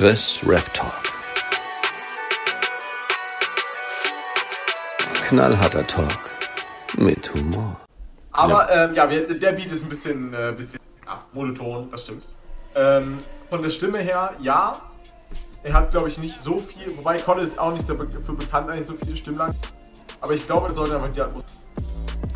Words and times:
Chris 0.00 0.40
Rap 0.46 0.72
Talk. 0.72 1.12
Knallharter 5.28 5.86
Talk 5.86 6.30
mit 6.96 7.34
Humor. 7.34 7.76
Aber 8.32 8.74
ja, 8.74 8.84
ähm, 8.86 8.94
ja 8.94 9.10
wir, 9.10 9.26
der 9.26 9.52
Beat 9.52 9.70
ist 9.70 9.82
ein 9.82 9.90
bisschen, 9.90 10.32
äh, 10.32 10.54
bisschen 10.56 10.80
ja, 11.04 11.22
monoton, 11.34 11.90
das 11.90 12.04
stimmt. 12.04 12.24
Ähm, 12.74 13.18
von 13.50 13.60
der 13.62 13.68
Stimme 13.68 13.98
her, 13.98 14.32
ja. 14.40 14.80
Er 15.64 15.74
hat, 15.74 15.90
glaube 15.90 16.08
ich, 16.08 16.16
nicht 16.16 16.40
so 16.40 16.56
viel, 16.56 16.96
wobei 16.96 17.18
Conny 17.18 17.42
ist 17.42 17.58
auch 17.58 17.74
nicht 17.74 17.86
dafür 17.86 18.06
bekannt, 18.34 18.70
eigentlich 18.70 18.86
so 18.86 18.94
viele 19.04 19.18
Stimmlang. 19.18 19.54
Aber 20.22 20.32
ich 20.32 20.46
glaube, 20.46 20.68
er 20.68 20.72
sollte 20.72 20.94
einfach 20.94 21.12
die 21.12 21.20
Atmosphäre. 21.20 21.60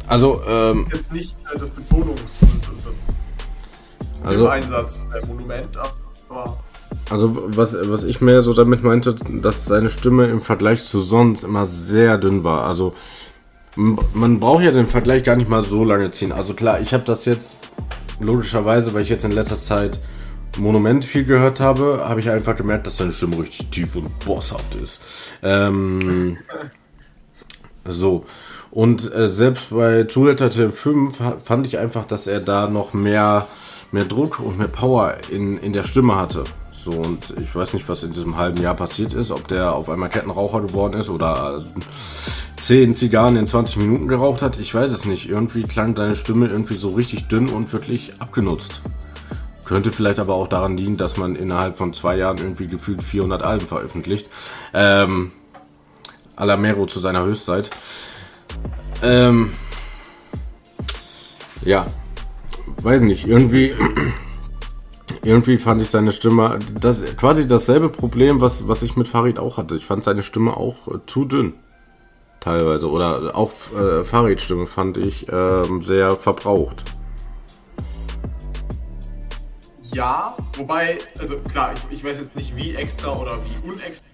Also, 0.06 0.42
ähm. 0.46 0.86
Jetzt 0.92 1.10
nicht 1.10 1.34
äh, 1.50 1.58
das 1.58 1.70
Betonungs- 1.70 2.42
und, 2.42 2.68
und 2.68 2.86
das 2.86 2.94
also, 4.22 4.48
Einsatz-Monument, 4.48 5.78
aber. 6.28 6.58
Also 7.11 7.36
was, 7.57 7.77
was 7.89 8.05
ich 8.05 8.20
mehr 8.20 8.43
so 8.43 8.55
damit 8.55 8.82
meinte, 8.82 9.14
dass 9.14 9.66
seine 9.66 9.91
Stimme 9.91 10.27
im 10.27 10.41
Vergleich 10.41 10.83
zu 10.83 11.01
sonst 11.01 11.42
immer 11.42 11.66
sehr 11.66 12.19
dünn 12.19 12.45
war. 12.45 12.65
Also 12.66 12.95
man 13.77 14.41
braucht 14.41 14.62
ja 14.62 14.70
den 14.70 14.87
Vergleich 14.87 15.25
gar 15.25 15.37
nicht 15.37 15.48
mal 15.48 15.62
so 15.62 15.84
lange 15.84 16.11
ziehen. 16.12 16.33
Also 16.33 16.55
klar, 16.55 16.80
ich 16.80 16.95
habe 16.95 17.05
das 17.05 17.25
jetzt 17.25 17.56
logischerweise, 18.20 18.95
weil 18.95 19.02
ich 19.02 19.09
jetzt 19.09 19.25
in 19.25 19.33
letzter 19.33 19.59
Zeit 19.59 20.01
Monument 20.59 21.05
viel 21.05 21.25
gehört 21.25 21.61
habe, 21.61 22.05
habe 22.09 22.20
ich 22.20 22.30
einfach 22.30 22.56
gemerkt, 22.56 22.87
dass 22.87 22.98
seine 22.98 23.12
Stimme 23.12 23.39
richtig 23.39 23.70
tief 23.70 23.97
und 23.97 24.19
bosshaft 24.20 24.75
ist. 24.77 25.00
Ähm, 25.42 26.39
so. 27.84 28.25
Und 28.70 29.12
äh, 29.12 29.28
selbst 29.28 29.70
bei 29.70 30.05
Toolletter 30.05 30.50
5 30.50 31.16
fand 31.45 31.66
ich 31.66 31.78
einfach, 31.78 32.06
dass 32.06 32.27
er 32.27 32.41
da 32.41 32.69
noch 32.69 32.92
mehr, 32.92 33.47
mehr 33.92 34.05
Druck 34.05 34.41
und 34.41 34.59
mehr 34.59 34.69
Power 34.69 35.16
in, 35.30 35.56
in 35.56 35.73
der 35.73 35.84
Stimme 35.84 36.16
hatte. 36.16 36.45
So, 36.84 36.91
und 36.91 37.33
ich 37.41 37.55
weiß 37.55 37.73
nicht, 37.73 37.88
was 37.88 38.02
in 38.02 38.12
diesem 38.12 38.37
halben 38.37 38.61
Jahr 38.61 38.74
passiert 38.74 39.15
ist, 39.15 39.30
ob 39.30 39.48
der 39.48 39.73
auf 39.73 39.88
einmal 39.88 40.11
Kettenraucher 40.11 40.61
geworden 40.61 41.01
ist 41.01 41.09
oder 41.09 41.64
10 42.56 42.95
Zigarren 42.95 43.39
in 43.39 43.47
20 43.47 43.78
Minuten 43.78 44.06
geraucht 44.06 44.42
hat. 44.42 44.58
Ich 44.58 44.75
weiß 44.75 44.91
es 44.91 45.06
nicht. 45.06 45.27
Irgendwie 45.27 45.62
klang 45.62 45.97
seine 45.97 46.14
Stimme 46.14 46.47
irgendwie 46.47 46.77
so 46.77 46.89
richtig 46.89 47.28
dünn 47.28 47.48
und 47.48 47.73
wirklich 47.73 48.20
abgenutzt. 48.20 48.83
Könnte 49.64 49.92
vielleicht 49.92 50.19
aber 50.19 50.34
auch 50.34 50.47
daran 50.47 50.77
liegen, 50.77 50.98
dass 50.98 51.17
man 51.17 51.36
innerhalb 51.36 51.78
von 51.78 51.95
zwei 51.95 52.19
Jahren 52.19 52.36
irgendwie 52.36 52.67
gefühlt 52.67 53.03
400 53.03 53.42
Alben 53.42 53.67
veröffentlicht. 53.67 54.28
Ähm, 54.75 55.33
Alamero 56.36 56.84
zu 56.84 57.01
seiner 57.01 57.25
Höchstzeit. 57.25 57.70
Ähm, 59.03 59.55
ja, 61.64 61.86
weiß 62.83 63.01
nicht, 63.01 63.27
irgendwie 63.27 63.73
irgendwie 65.25 65.56
fand 65.56 65.80
ich 65.80 65.91
seine 65.91 66.12
Stimme, 66.12 66.58
das 66.80 67.05
quasi 67.17 67.47
dasselbe 67.47 67.89
Problem, 67.89 68.41
was, 68.41 68.69
was 68.69 68.83
ich 68.83 68.97
mit 68.97 69.08
Farid 69.08 69.39
auch 69.39 69.56
hatte. 69.56 69.77
Ich 69.77 69.86
fand 69.86 70.05
seine 70.05 70.22
Stimme 70.22 70.56
auch 70.56 70.89
äh, 70.89 70.98
zu 71.06 71.25
dünn. 71.25 71.55
Teilweise. 72.41 72.91
Oder 72.91 73.34
auch 73.34 73.52
äh, 73.75 74.05
Farids 74.05 74.42
Stimme 74.42 74.67
fand 74.67 74.98
ich 74.98 75.28
äh, 75.28 75.62
sehr 75.80 76.11
verbraucht. 76.17 76.84
Ja, 79.95 80.36
wobei, 80.56 80.98
also 81.19 81.39
klar, 81.39 81.72
ich, 81.72 81.98
ich 81.98 82.05
weiß 82.05 82.19
jetzt 82.19 82.36
nicht 82.36 82.56
wie 82.56 82.75
extra 82.75 83.17
oder 83.17 83.39
wie 83.45 83.69
unextra. 83.69 84.06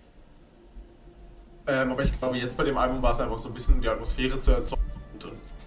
Ähm, 1.66 1.92
aber 1.92 2.05
ich 2.05 2.19
glaube, 2.19 2.36
jetzt 2.36 2.56
bei 2.56 2.64
dem 2.64 2.77
Album 2.77 3.03
war 3.03 3.12
es 3.12 3.20
einfach 3.20 3.38
so 3.38 3.48
ein 3.48 3.55
bisschen 3.55 3.81
die 3.81 3.88
Atmosphäre 3.88 4.38
zu 4.38 4.53
erzeugen 4.53 4.80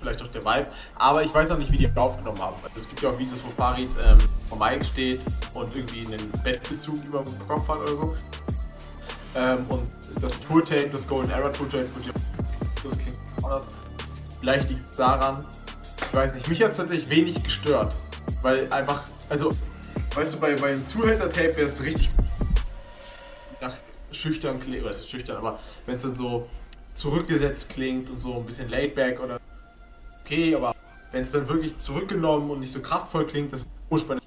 vielleicht 0.04 0.22
auch 0.22 0.28
der 0.28 0.44
Vibe. 0.44 0.68
Aber 0.96 1.24
ich 1.24 1.34
weiß 1.34 1.50
noch 1.50 1.58
nicht, 1.58 1.72
wie 1.72 1.78
die 1.78 1.90
aufgenommen 1.96 2.40
haben. 2.40 2.56
Also 2.64 2.78
es 2.78 2.88
gibt 2.88 3.02
ja 3.02 3.10
auch 3.10 3.18
Videos, 3.18 3.42
wo 3.44 3.50
Farid 3.62 3.90
ähm, 4.06 4.18
vor 4.50 4.60
Mike 4.60 4.84
steht 4.84 5.22
und 5.54 5.76
irgendwie 5.76 6.06
einen 6.06 6.32
Bettbezug 6.44 7.04
über 7.06 7.24
dem 7.24 7.48
Kopf 7.48 7.68
hat 7.68 7.80
oder 7.80 7.96
so. 7.96 8.16
Ähm, 9.36 9.66
und 9.70 9.90
das 10.22 10.40
Tour-Tape, 10.42 10.90
das 10.92 11.08
Golden 11.08 11.32
Era 11.32 11.50
Tour-Tape. 11.50 11.88
Das 12.84 12.98
klingt 12.98 13.18
anders. 13.42 13.68
Vielleicht 14.40 14.70
liegt 14.70 14.88
es 14.88 14.96
daran. 14.96 15.46
Ich 16.02 16.14
weiß 16.14 16.34
nicht. 16.36 16.48
Mich 16.48 16.62
hat 16.62 16.72
es 16.72 16.78
tatsächlich 16.78 17.10
wenig 17.10 17.42
gestört. 17.42 17.96
Weil 18.42 18.72
einfach, 18.72 19.06
also, 19.30 19.52
weißt 20.16 20.36
du, 20.36 20.40
bei, 20.40 20.54
bei 20.56 20.72
einem 20.72 20.86
Zuhälter-Tape 20.86 21.56
wäre 21.56 21.68
es 21.68 21.82
richtig 21.82 22.10
nach 23.62 23.74
schüchtern 24.12 24.60
klingt, 24.60 24.82
oder 24.82 24.92
das 24.92 25.02
ist 25.02 25.10
schüchtern, 25.10 25.38
aber 25.38 25.60
wenn 25.86 25.96
es 25.96 26.04
dann 26.04 26.16
so 26.16 26.48
zurückgesetzt 26.94 27.70
klingt 27.70 28.10
und 28.10 28.20
so 28.20 28.36
ein 28.36 28.46
bisschen 28.46 28.70
laid 28.70 28.94
back 28.94 29.20
oder 29.20 29.40
okay, 30.24 30.56
aber 30.56 30.76
wenn 31.12 31.24
es 31.24 31.32
dann 31.32 31.48
wirklich 31.48 31.78
zurückgenommen 31.78 32.50
und 32.50 32.60
nicht 32.60 32.72
so 32.72 32.82
kraftvoll 32.82 33.26
klingt, 33.26 33.54
das 33.54 33.62
ist 33.62 33.70
furchtbar. 33.90 34.18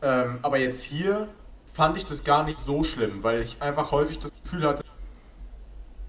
Ähm, 0.00 0.38
aber 0.42 0.58
jetzt 0.58 0.82
hier 0.82 1.28
fand 1.72 1.96
ich 1.96 2.04
das 2.04 2.24
gar 2.24 2.44
nicht 2.44 2.58
so 2.58 2.84
schlimm, 2.84 3.22
weil 3.22 3.40
ich 3.40 3.60
einfach 3.60 3.90
häufig 3.90 4.18
das 4.18 4.32
Gefühl 4.42 4.64
hatte, 4.64 4.84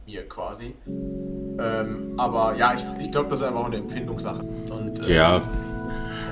mir 0.06 0.28
quasi. 0.28 0.74
Ähm, 0.88 2.14
aber 2.18 2.56
ja, 2.56 2.74
ich, 2.74 2.84
ich 3.00 3.12
glaube, 3.12 3.30
das 3.30 3.42
ist 3.42 3.48
einfach 3.48 3.66
eine 3.66 3.78
Empfindungssache. 3.78 4.42
Und, 4.42 5.00
äh, 5.08 5.14
ja. 5.14 5.42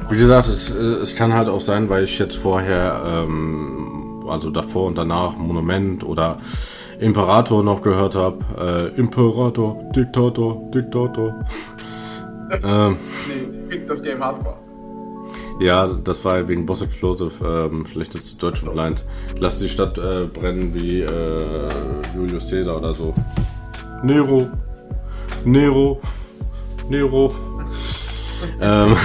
Wie 0.10 0.18
gesagt, 0.18 0.48
es, 0.48 0.70
es 0.70 1.16
kann 1.16 1.34
halt 1.34 1.50
auch 1.50 1.60
sein, 1.60 1.90
weil 1.90 2.06
ich 2.06 2.18
jetzt 2.18 2.38
vorher, 2.38 3.04
ähm, 3.06 4.24
also 4.28 4.50
davor 4.50 4.88
und 4.88 4.98
danach 4.98 5.36
Monument 5.36 6.04
oder 6.04 6.40
Imperator 7.00 7.64
noch 7.64 7.82
gehört 7.82 8.16
habe. 8.16 8.94
Äh, 8.96 9.00
Imperator, 9.00 9.84
Diktator, 9.96 10.62
Diktator. 10.72 11.46
ähm, 12.64 12.98
nee, 13.70 13.82
das 13.88 14.02
Game 14.02 14.24
Hardcore. 14.24 14.58
Ja, 15.60 15.88
das 15.88 16.24
war 16.24 16.48
wegen 16.48 16.66
Boss 16.66 16.82
Explosive, 16.84 17.32
ähm, 17.44 17.88
schlechteste 17.88 18.38
Deutsch 18.38 18.60
verleiht. 18.60 19.04
Lass 19.40 19.60
die 19.60 19.70
Stadt 19.70 19.98
äh, 19.98 20.26
brennen 20.26 20.74
wie 20.74 21.02
äh, 21.02 21.70
Julius 22.16 22.50
Caesar 22.50 22.78
oder 22.78 22.94
so. 22.94 23.14
Nero. 24.04 24.48
Nero. 25.46 26.00
Nero. 26.90 27.34
ähm, 28.62 28.96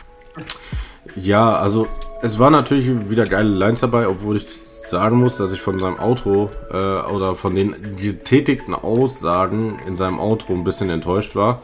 ja, 1.16 1.56
also 1.56 1.86
es 2.22 2.38
war 2.38 2.50
natürlich 2.50 3.10
wieder 3.10 3.26
geile 3.26 3.50
Lines 3.50 3.80
dabei, 3.80 4.08
obwohl 4.08 4.38
ich 4.38 4.46
sagen 4.88 5.18
muss, 5.18 5.36
dass 5.36 5.52
ich 5.52 5.60
von 5.60 5.78
seinem 5.78 5.98
Auto 5.98 6.50
äh, 6.70 6.76
oder 6.76 7.34
von 7.34 7.54
den 7.54 7.96
getätigten 7.96 8.74
Aussagen 8.74 9.78
in 9.86 9.96
seinem 9.96 10.20
Auto 10.20 10.52
ein 10.52 10.64
bisschen 10.64 10.90
enttäuscht 10.90 11.34
war. 11.34 11.62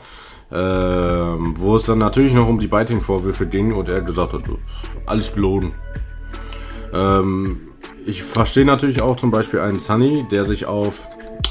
Ähm, 0.54 1.54
wo 1.58 1.76
es 1.76 1.86
dann 1.86 1.98
natürlich 1.98 2.34
noch 2.34 2.46
um 2.46 2.58
die 2.58 2.66
Biting-Vorwürfe 2.66 3.46
ging 3.46 3.72
und 3.72 3.88
er 3.88 4.02
gesagt 4.02 4.34
hat, 4.34 4.42
alles 5.06 5.32
gelogen. 5.32 5.72
Ähm, 6.92 7.68
ich 8.04 8.22
verstehe 8.22 8.66
natürlich 8.66 9.00
auch 9.00 9.16
zum 9.16 9.30
Beispiel 9.30 9.60
einen 9.60 9.80
Sunny, 9.80 10.26
der 10.30 10.44
sich 10.44 10.66
auf 10.66 11.00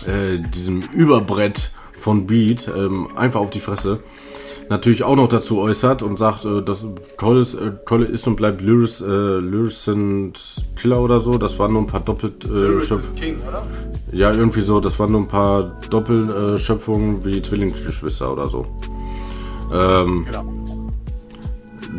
äh, 0.06 0.38
diesem 0.38 0.84
Überbrett 0.94 1.72
von 1.98 2.28
Beat 2.28 2.68
ähm, 2.68 3.10
einfach 3.16 3.40
auf 3.40 3.50
die 3.50 3.60
Fresse 3.60 4.04
natürlich 4.72 5.04
auch 5.04 5.16
noch 5.16 5.28
dazu 5.28 5.60
äußert 5.60 6.02
und 6.02 6.18
sagt, 6.18 6.46
äh, 6.46 6.64
dass 6.64 6.86
Kolle 7.18 7.42
ist, 7.42 7.54
äh, 7.54 7.74
Kolle 7.86 8.06
ist 8.06 8.26
und 8.26 8.38
bleibt 8.38 8.62
Lyris, 8.62 9.02
äh, 9.02 9.06
Lyricent 9.06 10.40
Killer 10.76 11.02
oder 11.02 11.20
so. 11.20 11.38
Das 11.38 11.60
waren 11.60 11.74
nur 11.74 11.84
ein 11.84 11.88
paar 11.88 12.00
doppelt 12.00 12.46
äh, 12.46 13.20
King, 13.20 13.38
oder? 13.48 13.64
Ja, 14.12 14.32
irgendwie 14.32 14.62
so. 14.62 14.80
Das 14.80 14.98
waren 14.98 15.12
nur 15.12 15.22
ein 15.22 15.28
paar 15.28 15.78
Doppelschöpfungen 15.90 17.24
wie 17.24 17.42
Zwillingsgeschwister 17.42 18.32
oder 18.32 18.48
so. 18.48 18.66
Ähm, 19.72 20.26
genau. 20.26 20.46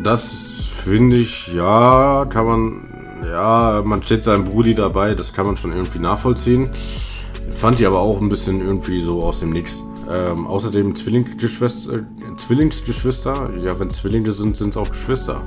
Das 0.03 0.23
finde 0.83 1.17
ich, 1.17 1.47
ja, 1.53 2.25
kann 2.25 2.45
man, 2.45 2.81
ja, 3.29 3.81
man 3.85 4.01
steht 4.01 4.23
seinem 4.23 4.45
Brudi 4.45 4.73
dabei, 4.73 5.13
das 5.13 5.31
kann 5.31 5.45
man 5.45 5.57
schon 5.57 5.71
irgendwie 5.71 5.99
nachvollziehen. 5.99 6.69
Fand 7.53 7.79
ich 7.79 7.85
aber 7.85 7.99
auch 7.99 8.19
ein 8.19 8.29
bisschen 8.29 8.61
irgendwie 8.61 9.01
so 9.01 9.21
aus 9.21 9.41
dem 9.41 9.51
Nix. 9.51 9.83
Ähm, 10.13 10.45
außerdem 10.45 10.95
Zwillingsgeschwister, 10.95 11.93
äh, 11.93 12.03
Zwillingsgeschwister, 12.37 13.49
ja, 13.57 13.79
wenn 13.79 13.89
Zwillinge 13.89 14.31
sind, 14.31 14.55
sind 14.55 14.69
es 14.69 14.77
auch 14.77 14.89
Geschwister. 14.89 15.41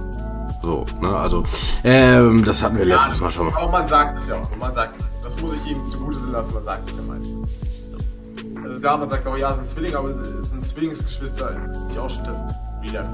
So, 0.62 0.84
ne, 1.00 1.16
also, 1.16 1.44
ähm, 1.84 2.44
das 2.44 2.62
hatten 2.62 2.76
wir 2.76 2.86
ja, 2.86 2.96
letztes 2.96 3.20
Mal 3.20 3.30
schon 3.30 3.46
mal. 3.46 3.54
Aber 3.54 3.70
man 3.70 3.86
sagt 3.86 4.18
es 4.18 4.26
ja 4.26 4.34
auch, 4.34 4.56
man 4.58 4.74
sagt, 4.74 4.96
das 5.22 5.40
muss 5.40 5.52
ich 5.54 5.70
ihm 5.70 5.86
zugute 5.86 6.18
sehen 6.18 6.32
lassen, 6.32 6.52
man 6.54 6.64
sagt 6.64 6.90
es 6.90 6.96
ja 6.96 7.02
meistens. 7.06 7.50
So. 7.84 7.96
Also 8.64 8.80
da, 8.80 8.96
man 8.96 9.08
sagt 9.08 9.26
auch, 9.28 9.36
ja, 9.36 9.50
es 9.50 9.56
sind 9.56 9.70
Zwillinge, 9.70 9.98
aber 9.98 10.10
es 10.10 10.50
sind 10.50 10.66
Zwillingsgeschwister, 10.66 11.56
ich 11.92 11.98
auch 11.98 12.10
schon 12.10 12.24
das 12.24 12.42
Real 12.82 13.08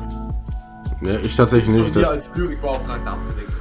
Ja, 1.02 1.16
ich 1.22 1.36
tatsächlich 1.36 1.74
nicht. 1.74 1.96
Das 1.96 2.04
als 2.04 2.30
Lyrikbeauftragter 2.34 3.12
abgesegnet. 3.12 3.56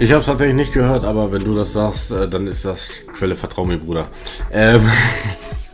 Ich 0.00 0.12
habe 0.12 0.20
es 0.20 0.26
tatsächlich 0.26 0.54
nicht 0.54 0.72
gehört, 0.72 1.04
aber 1.04 1.32
wenn 1.32 1.42
du 1.42 1.56
das 1.56 1.72
sagst, 1.72 2.12
äh, 2.12 2.28
dann 2.28 2.46
ist 2.46 2.64
das 2.64 2.88
Quelle, 3.12 3.34
vertrau 3.34 3.64
mir, 3.64 3.78
Bruder. 3.78 4.06
Ähm, 4.52 4.82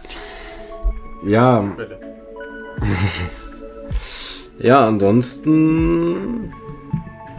ja. 1.25 1.65
ja, 4.59 4.87
ansonsten. 4.87 6.53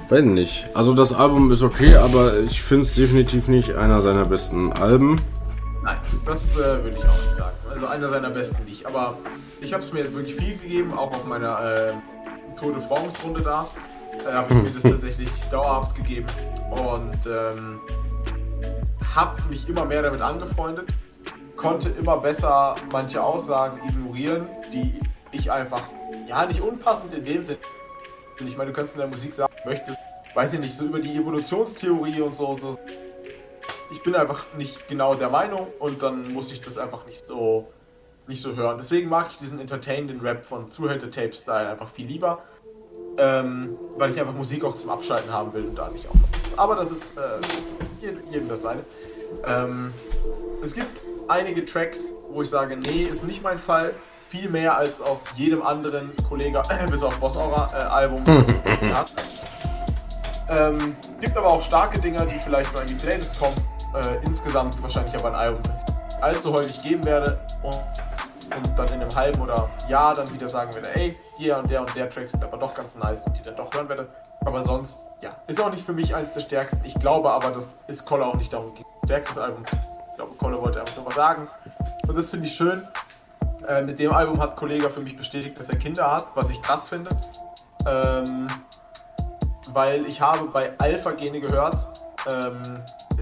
Weiß 0.09 0.23
nicht. 0.23 0.65
Also 0.73 0.93
das 0.93 1.13
Album 1.13 1.51
ist 1.51 1.63
okay, 1.63 1.95
aber 1.95 2.39
ich 2.39 2.61
finde 2.61 2.85
es 2.85 2.93
definitiv 2.93 3.47
nicht 3.47 3.75
einer 3.75 4.01
seiner 4.01 4.25
besten 4.25 4.71
Alben. 4.73 5.19
Nein, 5.83 5.97
das 6.25 6.49
äh, 6.51 6.83
würde 6.83 6.97
ich 6.97 7.05
auch 7.05 7.25
nicht 7.25 7.35
sagen. 7.35 7.55
Also 7.71 7.87
einer 7.87 8.07
seiner 8.07 8.29
besten 8.29 8.63
nicht. 8.65 8.85
Aber 8.85 9.17
ich 9.61 9.73
habe 9.73 9.83
es 9.83 9.93
mir 9.93 10.03
wirklich 10.13 10.35
viel 10.35 10.57
gegeben, 10.57 10.93
auch 10.93 11.11
auf 11.11 11.25
meiner 11.25 11.59
äh, 11.59 11.93
Tour 12.59 12.73
de 12.73 12.81
France 12.81 13.21
Runde 13.23 13.41
da. 13.41 13.67
Da 14.23 14.33
habe 14.33 14.53
ich 14.53 14.63
mir 14.63 14.69
das 14.69 14.83
tatsächlich 14.91 15.29
dauerhaft 15.51 15.95
gegeben. 15.95 16.27
Und 16.71 17.27
ähm, 17.27 17.79
habe 19.15 19.41
mich 19.49 19.67
immer 19.67 19.85
mehr 19.85 20.01
damit 20.01 20.21
angefreundet, 20.21 20.93
konnte 21.55 21.89
immer 21.89 22.17
besser 22.17 22.75
manche 22.91 23.21
Aussagen 23.23 23.81
ignorieren, 23.87 24.47
die 24.71 24.99
ich 25.31 25.51
einfach, 25.51 25.83
ja, 26.27 26.45
nicht 26.45 26.61
unpassend 26.61 27.13
in 27.13 27.25
dem 27.25 27.43
Sinn. 27.43 27.57
Ich 28.39 28.57
meine, 28.57 28.71
du 28.71 28.75
kannst 28.75 28.95
in 28.95 28.99
der 28.99 29.07
Musik 29.07 29.33
sagen, 29.33 29.53
möchtest, 29.65 29.97
weiß 30.33 30.53
ich 30.53 30.59
nicht, 30.59 30.75
so 30.75 30.85
über 30.85 30.99
die 30.99 31.15
Evolutionstheorie 31.15 32.21
und 32.21 32.35
so, 32.35 32.57
so. 32.59 32.77
Ich 33.91 34.03
bin 34.03 34.15
einfach 34.15 34.45
nicht 34.57 34.87
genau 34.87 35.15
der 35.15 35.29
Meinung 35.29 35.67
und 35.79 36.01
dann 36.01 36.33
muss 36.33 36.51
ich 36.51 36.61
das 36.61 36.77
einfach 36.77 37.05
nicht 37.05 37.25
so, 37.25 37.67
nicht 38.27 38.41
so 38.41 38.55
hören. 38.55 38.77
Deswegen 38.77 39.09
mag 39.09 39.27
ich 39.31 39.37
diesen 39.37 39.59
entertainenden 39.59 40.19
Rap 40.21 40.45
von 40.45 40.69
Zuhälter-Tape-Style 40.69 41.69
einfach 41.69 41.89
viel 41.89 42.07
lieber. 42.07 42.43
Ähm, 43.17 43.77
weil 43.95 44.11
ich 44.11 44.19
einfach 44.19 44.33
Musik 44.33 44.65
auch 44.65 44.75
zum 44.75 44.89
Abschalten 44.89 45.31
haben 45.31 45.53
will 45.53 45.63
und 45.63 45.75
da 45.77 45.89
nicht 45.89 46.05
auch. 46.09 46.57
Aber 46.57 46.75
das 46.75 46.91
ist 46.91 47.17
äh, 47.17 47.39
jedem 48.29 48.49
das 48.49 48.61
seine. 48.61 48.81
Ähm, 49.45 49.93
es 50.61 50.73
gibt 50.73 51.04
einige 51.27 51.65
Tracks, 51.65 52.15
wo 52.29 52.41
ich 52.41 52.49
sage, 52.49 52.77
nee, 52.77 53.03
ist 53.03 53.23
nicht 53.23 53.43
mein 53.43 53.59
Fall. 53.59 53.93
Viel 54.29 54.49
mehr 54.49 54.75
als 54.75 54.99
auf 55.01 55.21
jedem 55.35 55.61
anderen 55.61 56.11
Kollege, 56.27 56.61
äh, 56.69 56.87
bis 56.89 57.03
auf 57.03 57.17
Boss 57.19 57.37
Aura 57.37 57.67
äh, 57.73 57.83
Album. 57.83 58.23
ja. 58.81 59.05
ähm, 60.49 60.95
gibt 61.21 61.37
aber 61.37 61.47
auch 61.47 61.61
starke 61.61 61.99
Dinger, 61.99 62.25
die 62.25 62.39
vielleicht 62.39 62.73
nur 62.73 62.81
in 62.81 62.89
die 62.89 62.95
Playlist 62.95 63.39
kommen. 63.39 63.55
Äh, 63.93 64.25
insgesamt 64.25 64.81
wahrscheinlich 64.81 65.15
aber 65.15 65.29
ein 65.29 65.35
Album, 65.35 65.61
das 65.63 65.83
ich 65.87 66.23
allzu 66.23 66.53
häufig 66.53 66.81
geben 66.81 67.05
werde. 67.05 67.39
Und, 67.63 67.75
und 68.55 68.77
dann 68.77 68.87
in 68.87 69.01
einem 69.01 69.15
halben 69.15 69.41
oder 69.41 69.69
Jahr 69.87 70.13
dann 70.13 70.31
wieder 70.33 70.49
sagen 70.49 70.73
werde, 70.73 70.87
ey, 70.95 71.15
der 71.39 71.59
und 71.59 71.69
der 71.69 71.81
und 71.81 71.95
der 71.95 72.09
Track 72.09 72.29
sind 72.29 72.43
aber 72.43 72.57
doch 72.57 72.75
ganz 72.75 72.95
nice 72.95 73.25
und 73.25 73.37
die 73.37 73.43
dann 73.43 73.55
doch 73.55 73.73
hören 73.73 73.89
werde. 73.89 74.07
Aber 74.45 74.63
sonst, 74.63 75.05
ja, 75.21 75.35
ist 75.47 75.61
auch 75.61 75.71
nicht 75.71 75.85
für 75.85 75.93
mich 75.93 76.13
eins 76.13 76.33
der 76.33 76.41
stärksten. 76.41 76.83
Ich 76.83 76.93
glaube 76.95 77.31
aber, 77.31 77.49
das 77.51 77.77
ist 77.87 78.05
Kolle 78.05 78.25
auch 78.25 78.35
nicht 78.35 78.53
darum 78.53 78.73
geht. 78.75 78.85
Stärkstes 79.05 79.37
Album. 79.37 79.65
Ich 80.45 80.51
glaube, 80.51 80.57
Kolle 80.57 80.61
wollte 80.61 80.79
einfach 80.79 81.01
nur 81.01 81.11
sagen. 81.11 81.47
Und 82.07 82.17
das 82.17 82.29
finde 82.29 82.45
ich 82.45 82.53
schön. 82.53 82.87
Äh, 83.67 83.81
mit 83.81 83.97
dem 83.97 84.13
Album 84.13 84.39
hat 84.39 84.55
Kollege 84.55 84.89
für 84.89 85.01
mich 85.01 85.17
bestätigt, 85.17 85.57
dass 85.57 85.69
er 85.69 85.77
Kinder 85.77 86.11
hat, 86.11 86.27
was 86.35 86.51
ich 86.51 86.61
krass 86.61 86.87
finde. 86.87 87.09
Ähm, 87.87 88.47
weil 89.73 90.05
ich 90.05 90.21
habe 90.21 90.45
bei 90.53 90.71
Alpha 90.77 91.11
Gene 91.11 91.39
gehört, 91.39 91.87
ähm, 92.29 92.61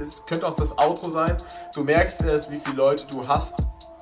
es 0.01 0.25
könnte 0.25 0.45
auch 0.47 0.55
das 0.55 0.77
Outro 0.77 1.11
sein. 1.11 1.37
Du 1.73 1.83
merkst 1.83 2.21
erst, 2.23 2.51
wie 2.51 2.59
viele 2.59 2.77
Leute 2.77 3.05
du 3.09 3.25
hast. 3.25 3.55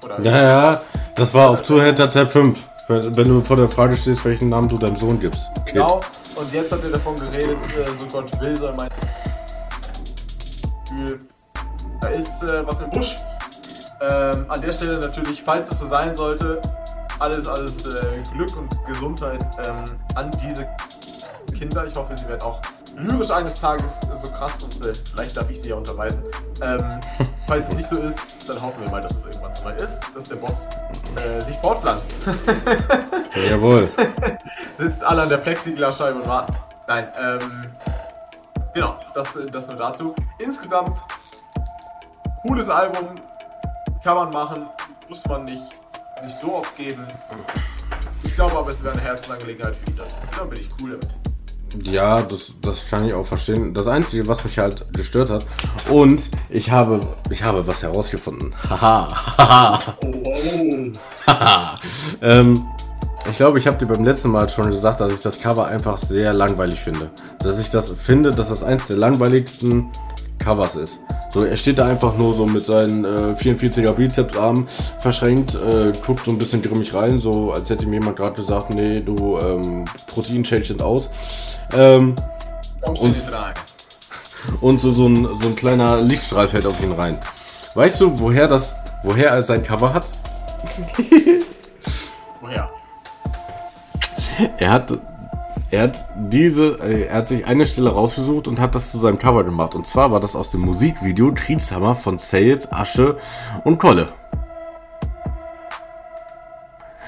Oder 0.04 0.20
ja, 0.22 0.42
ja, 0.42 0.82
das 1.16 1.34
war 1.34 1.52
auf 1.52 1.62
Zuhälter 1.62 2.10
Tab 2.10 2.32
5. 2.32 2.60
Wenn, 2.88 3.16
wenn, 3.16 3.28
du 3.28 3.42
vor 3.42 3.58
der 3.58 3.70
Frage 3.70 3.96
stehst, 3.96 4.26
welchen 4.26 4.50
Namen 4.50 4.68
du 4.68 4.78
deinem 4.78 4.96
Sohn 4.98 5.20
gibst. 5.20 5.48
Kid. 5.66 5.76
Genau, 5.76 6.00
und 6.36 6.52
jetzt 6.52 6.72
hat 6.72 6.84
er 6.84 6.90
davon 6.90 7.16
geredet, 7.20 7.58
äh, 7.78 7.86
so 7.98 8.06
Gott 8.12 8.42
will, 8.42 8.58
soll 8.58 8.74
mein 8.74 8.90
Gefühl. 10.90 11.20
Da 12.02 12.08
ist 12.08 12.44
äh, 12.44 12.66
was 12.66 12.82
im 12.82 12.90
Busch. 12.90 13.18
Ähm, 14.02 14.46
an 14.50 14.62
der 14.62 14.72
Stelle 14.72 15.00
natürlich, 15.00 15.44
falls 15.44 15.72
es 15.72 15.80
so 15.80 15.88
sein 15.88 16.16
sollte, 16.16 16.60
alles, 17.20 17.48
alles 17.48 17.86
äh, 17.86 18.24
Glück 18.34 18.58
und 18.58 18.86
Gesundheit 18.88 19.46
ähm, 19.64 19.86
an 20.16 20.32
diese 20.44 20.68
Kinder. 21.56 21.86
Ich 21.86 21.96
hoffe, 21.96 22.18
sie 22.18 22.28
werden 22.28 22.42
auch 22.42 22.60
lyrisch 22.98 23.30
eines 23.30 23.60
Tages 23.60 24.02
so 24.20 24.30
krass 24.30 24.64
und 24.64 24.84
äh, 24.86 24.94
vielleicht 25.14 25.38
darf 25.38 25.50
ich 25.50 25.62
sie 25.62 25.70
ja 25.70 25.76
unterweisen. 25.76 26.24
Ähm, 26.62 27.00
falls 27.48 27.70
es 27.70 27.76
nicht 27.76 27.90
so 27.90 27.98
ist, 27.98 28.50
dann 28.50 28.60
hoffen 28.62 28.84
wir 28.84 28.92
mal, 28.92 29.02
dass 29.02 29.18
es 29.18 29.26
irgendwann 29.26 29.54
so 29.54 29.64
weit 29.66 29.80
ist, 29.80 30.02
dass 30.16 30.24
der 30.26 30.36
Boss 30.38 30.68
äh, 31.16 31.42
sich 31.42 31.58
fortpflanzt. 31.58 32.12
Jawohl. 33.50 33.88
Sitzt 34.80 35.04
alle 35.04 35.22
an 35.22 35.30
der 35.30 35.38
Plexiglasscheibe 35.38 36.20
und 36.20 36.28
warten. 36.28 36.54
Nein, 36.88 37.08
ähm, 37.20 37.66
genau, 38.74 39.00
das, 39.14 39.38
das 39.52 39.68
nur 39.68 39.78
dazu. 39.78 40.16
Insgesamt, 40.40 40.98
cooles 42.42 42.70
Album, 42.70 43.08
kann 44.04 44.16
man 44.16 44.32
machen, 44.32 44.66
muss 45.10 45.26
man 45.28 45.46
nicht, 45.46 45.64
nicht 46.24 46.38
so 46.40 46.56
oft 46.56 46.76
geben. 46.76 47.06
Ich 48.24 48.36
glaube 48.36 48.58
aber, 48.58 48.70
es 48.70 48.84
wäre 48.84 48.94
eine 48.94 49.02
Herzensangelegenheit 49.02 49.76
für 49.76 49.92
ihn. 49.92 50.00
Da 50.38 50.44
bin 50.44 50.60
ich 50.60 50.70
cool 50.82 50.92
damit. 50.92 51.08
Ja, 51.84 52.22
das, 52.22 52.54
das 52.62 52.86
kann 52.90 53.06
ich 53.06 53.14
auch 53.14 53.26
verstehen. 53.26 53.74
Das 53.74 53.88
Einzige, 53.88 54.28
was 54.28 54.44
mich 54.44 54.60
halt 54.60 54.86
gestört 54.94 55.30
hat, 55.30 55.46
und 55.90 56.30
ich 56.50 56.70
habe, 56.70 57.00
ich 57.30 57.44
habe 57.44 57.66
was 57.66 57.82
herausgefunden. 57.82 58.54
Haha, 58.70 59.38
haha. 59.38 59.98
Haha. 61.28 61.80
ähm, 62.22 62.66
ich 63.30 63.38
glaube, 63.38 63.60
ich 63.60 63.68
habe 63.68 63.78
dir 63.78 63.86
beim 63.86 64.04
letzten 64.04 64.30
Mal 64.30 64.50
schon 64.50 64.72
gesagt, 64.72 65.00
dass 65.00 65.14
ich 65.14 65.22
das 65.22 65.40
Cover 65.40 65.68
einfach 65.68 65.98
sehr 65.98 66.34
langweilig 66.34 66.80
finde. 66.80 67.10
Dass 67.40 67.60
ich 67.60 67.70
das 67.70 67.90
finde, 67.92 68.32
dass 68.32 68.50
das 68.50 68.64
eins 68.64 68.88
der 68.88 68.98
langweiligsten 68.98 69.92
Covers 70.42 70.76
ist. 70.76 71.00
So, 71.34 71.44
er 71.44 71.56
steht 71.56 71.78
da 71.78 71.88
einfach 71.88 72.18
nur 72.18 72.36
so 72.36 72.46
mit 72.46 72.66
seinen 72.66 73.06
äh, 73.06 73.36
44er 73.40 73.94
Bizepsarmen 73.94 74.68
verschränkt, 75.00 75.56
äh, 75.56 75.94
guckt 76.06 76.26
so 76.26 76.32
ein 76.32 76.38
bisschen 76.38 76.62
grimmig 76.62 76.94
rein, 76.94 77.22
so 77.22 77.54
als 77.54 77.70
hätte 77.70 77.86
ihm 77.86 77.94
jemand 77.94 78.18
gerade 78.18 78.36
gesagt, 78.36 78.70
nee, 78.72 79.00
du 79.00 79.38
ähm, 79.40 79.86
Protein-Shakes 80.08 80.68
sind 80.68 80.82
aus. 80.82 81.10
Ähm, 81.74 82.16
und, 82.82 83.16
und 84.60 84.82
so, 84.82 84.92
so, 84.92 85.08
ein, 85.08 85.24
so 85.40 85.48
ein 85.48 85.56
kleiner 85.56 86.02
Lichtstrahl 86.02 86.48
fällt 86.48 86.66
auf 86.66 86.82
ihn 86.84 86.92
rein. 86.92 87.18
Weißt 87.76 88.02
du, 88.02 88.20
woher 88.20 88.48
das, 88.48 88.74
woher 89.04 89.30
er 89.30 89.42
sein 89.42 89.64
Cover 89.64 89.94
hat? 89.94 90.08
woher? 92.42 92.70
Er 94.58 94.72
hat 94.72 94.92
er 95.72 95.84
hat 95.84 96.06
diese, 96.30 96.80
äh, 96.82 97.08
er 97.08 97.16
hat 97.16 97.28
sich 97.30 97.46
eine 97.46 97.66
Stelle 97.66 97.92
rausgesucht 97.92 98.48
und 98.48 98.60
hat 98.60 98.76
das 98.76 98.92
zu 98.92 99.00
seinem 99.00 99.18
Cover 99.18 99.44
gemacht. 99.46 99.74
Und 99.74 99.88
zwar 99.88 100.12
war 100.12 100.20
das 100.20 100.36
aus 100.36 100.52
dem 100.52 100.62
Musikvideo 100.62 101.32
Triebshammer 101.32 101.96
von 101.96 102.18
Sayed, 102.20 102.72
Asche 102.72 103.18
und 103.64 103.78
Kolle. 103.80 104.10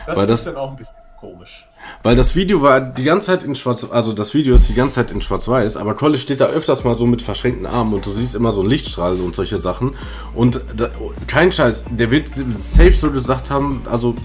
Das 0.08 0.18
weil 0.18 0.30
ist 0.30 0.48
dann 0.48 0.56
auch 0.56 0.72
ein 0.72 0.78
bisschen 0.78 0.96
komisch. 1.20 1.68
Weil 2.02 2.16
das 2.16 2.36
Video 2.36 2.62
war 2.62 2.80
die 2.80 3.04
ganze 3.04 3.28
Zeit 3.28 3.44
in 3.44 3.56
schwarz, 3.56 3.86
also 3.90 4.14
das 4.14 4.34
Video 4.34 4.56
ist 4.56 4.70
die 4.70 4.74
ganze 4.74 4.96
Zeit 4.96 5.12
in 5.12 5.22
schwarz-weiß, 5.22 5.76
aber 5.76 5.96
Kolle 5.96 6.18
steht 6.18 6.40
da 6.40 6.46
öfters 6.46 6.86
mal 6.86 6.98
so 6.98 7.06
mit 7.06 7.22
verschränkten 7.22 7.66
Armen 7.66 7.94
und 7.94 8.06
du 8.06 8.14
siehst 8.14 8.36
immer 8.36 8.54
so 8.54 8.62
einen 8.62 8.70
Lichtstrahl 8.70 9.20
und 9.20 9.36
solche 9.36 9.58
Sachen. 9.58 9.96
Und 10.34 10.62
da, 10.76 10.90
kein 11.28 11.52
Scheiß, 11.52 11.84
der 11.90 12.12
wird 12.12 12.30
safe 12.58 12.94
so 12.94 13.12
gesagt 13.12 13.50
haben, 13.50 13.84
also 13.90 14.16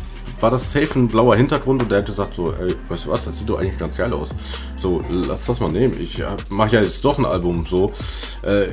war 0.40 0.50
das 0.50 0.72
safe 0.72 0.98
ein 0.98 1.08
blauer 1.08 1.36
Hintergrund 1.36 1.82
und 1.82 1.90
der 1.90 1.98
hat 1.98 2.06
gesagt 2.06 2.34
so, 2.34 2.52
ey, 2.52 2.74
weißt 2.88 3.06
du 3.06 3.10
was, 3.10 3.24
das 3.24 3.38
sieht 3.38 3.48
doch 3.48 3.58
eigentlich 3.58 3.78
ganz 3.78 3.96
geil 3.96 4.12
aus. 4.12 4.30
So, 4.78 5.02
lass 5.10 5.46
das 5.46 5.60
mal 5.60 5.70
nehmen. 5.70 6.00
Ich 6.00 6.22
mache 6.48 6.76
ja 6.76 6.82
jetzt 6.82 7.04
doch 7.04 7.18
ein 7.18 7.26
Album 7.26 7.66
so. 7.68 7.92
Äh, 8.42 8.68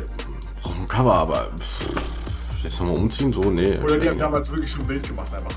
brauche 0.61 0.81
ein 0.81 0.87
Cover, 0.87 1.13
aber 1.13 1.51
pff, 1.59 2.63
jetzt 2.63 2.79
nochmal 2.79 2.97
umziehen, 2.97 3.33
so, 3.33 3.49
nee. 3.49 3.77
Oder 3.83 3.97
die 3.97 4.09
haben 4.09 4.19
damals 4.19 4.49
wirklich 4.49 4.71
schon 4.71 4.81
ein 4.81 4.87
Bild 4.87 5.07
gemacht 5.07 5.33
einfach. 5.33 5.55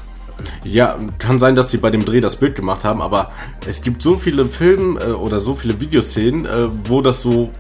Ja, 0.64 0.96
kann 1.18 1.38
sein, 1.38 1.54
dass 1.56 1.70
sie 1.70 1.78
bei 1.78 1.90
dem 1.90 2.04
Dreh 2.04 2.20
das 2.20 2.36
Bild 2.36 2.54
gemacht 2.54 2.84
haben, 2.84 3.02
aber 3.02 3.32
es 3.66 3.82
gibt 3.82 4.02
so 4.02 4.16
viele 4.16 4.44
Filme 4.44 5.00
äh, 5.00 5.10
oder 5.10 5.40
so 5.40 5.54
viele 5.54 5.80
Videoszenen, 5.80 6.46
äh, 6.46 6.68
wo 6.88 7.00
das 7.00 7.22
so 7.22 7.50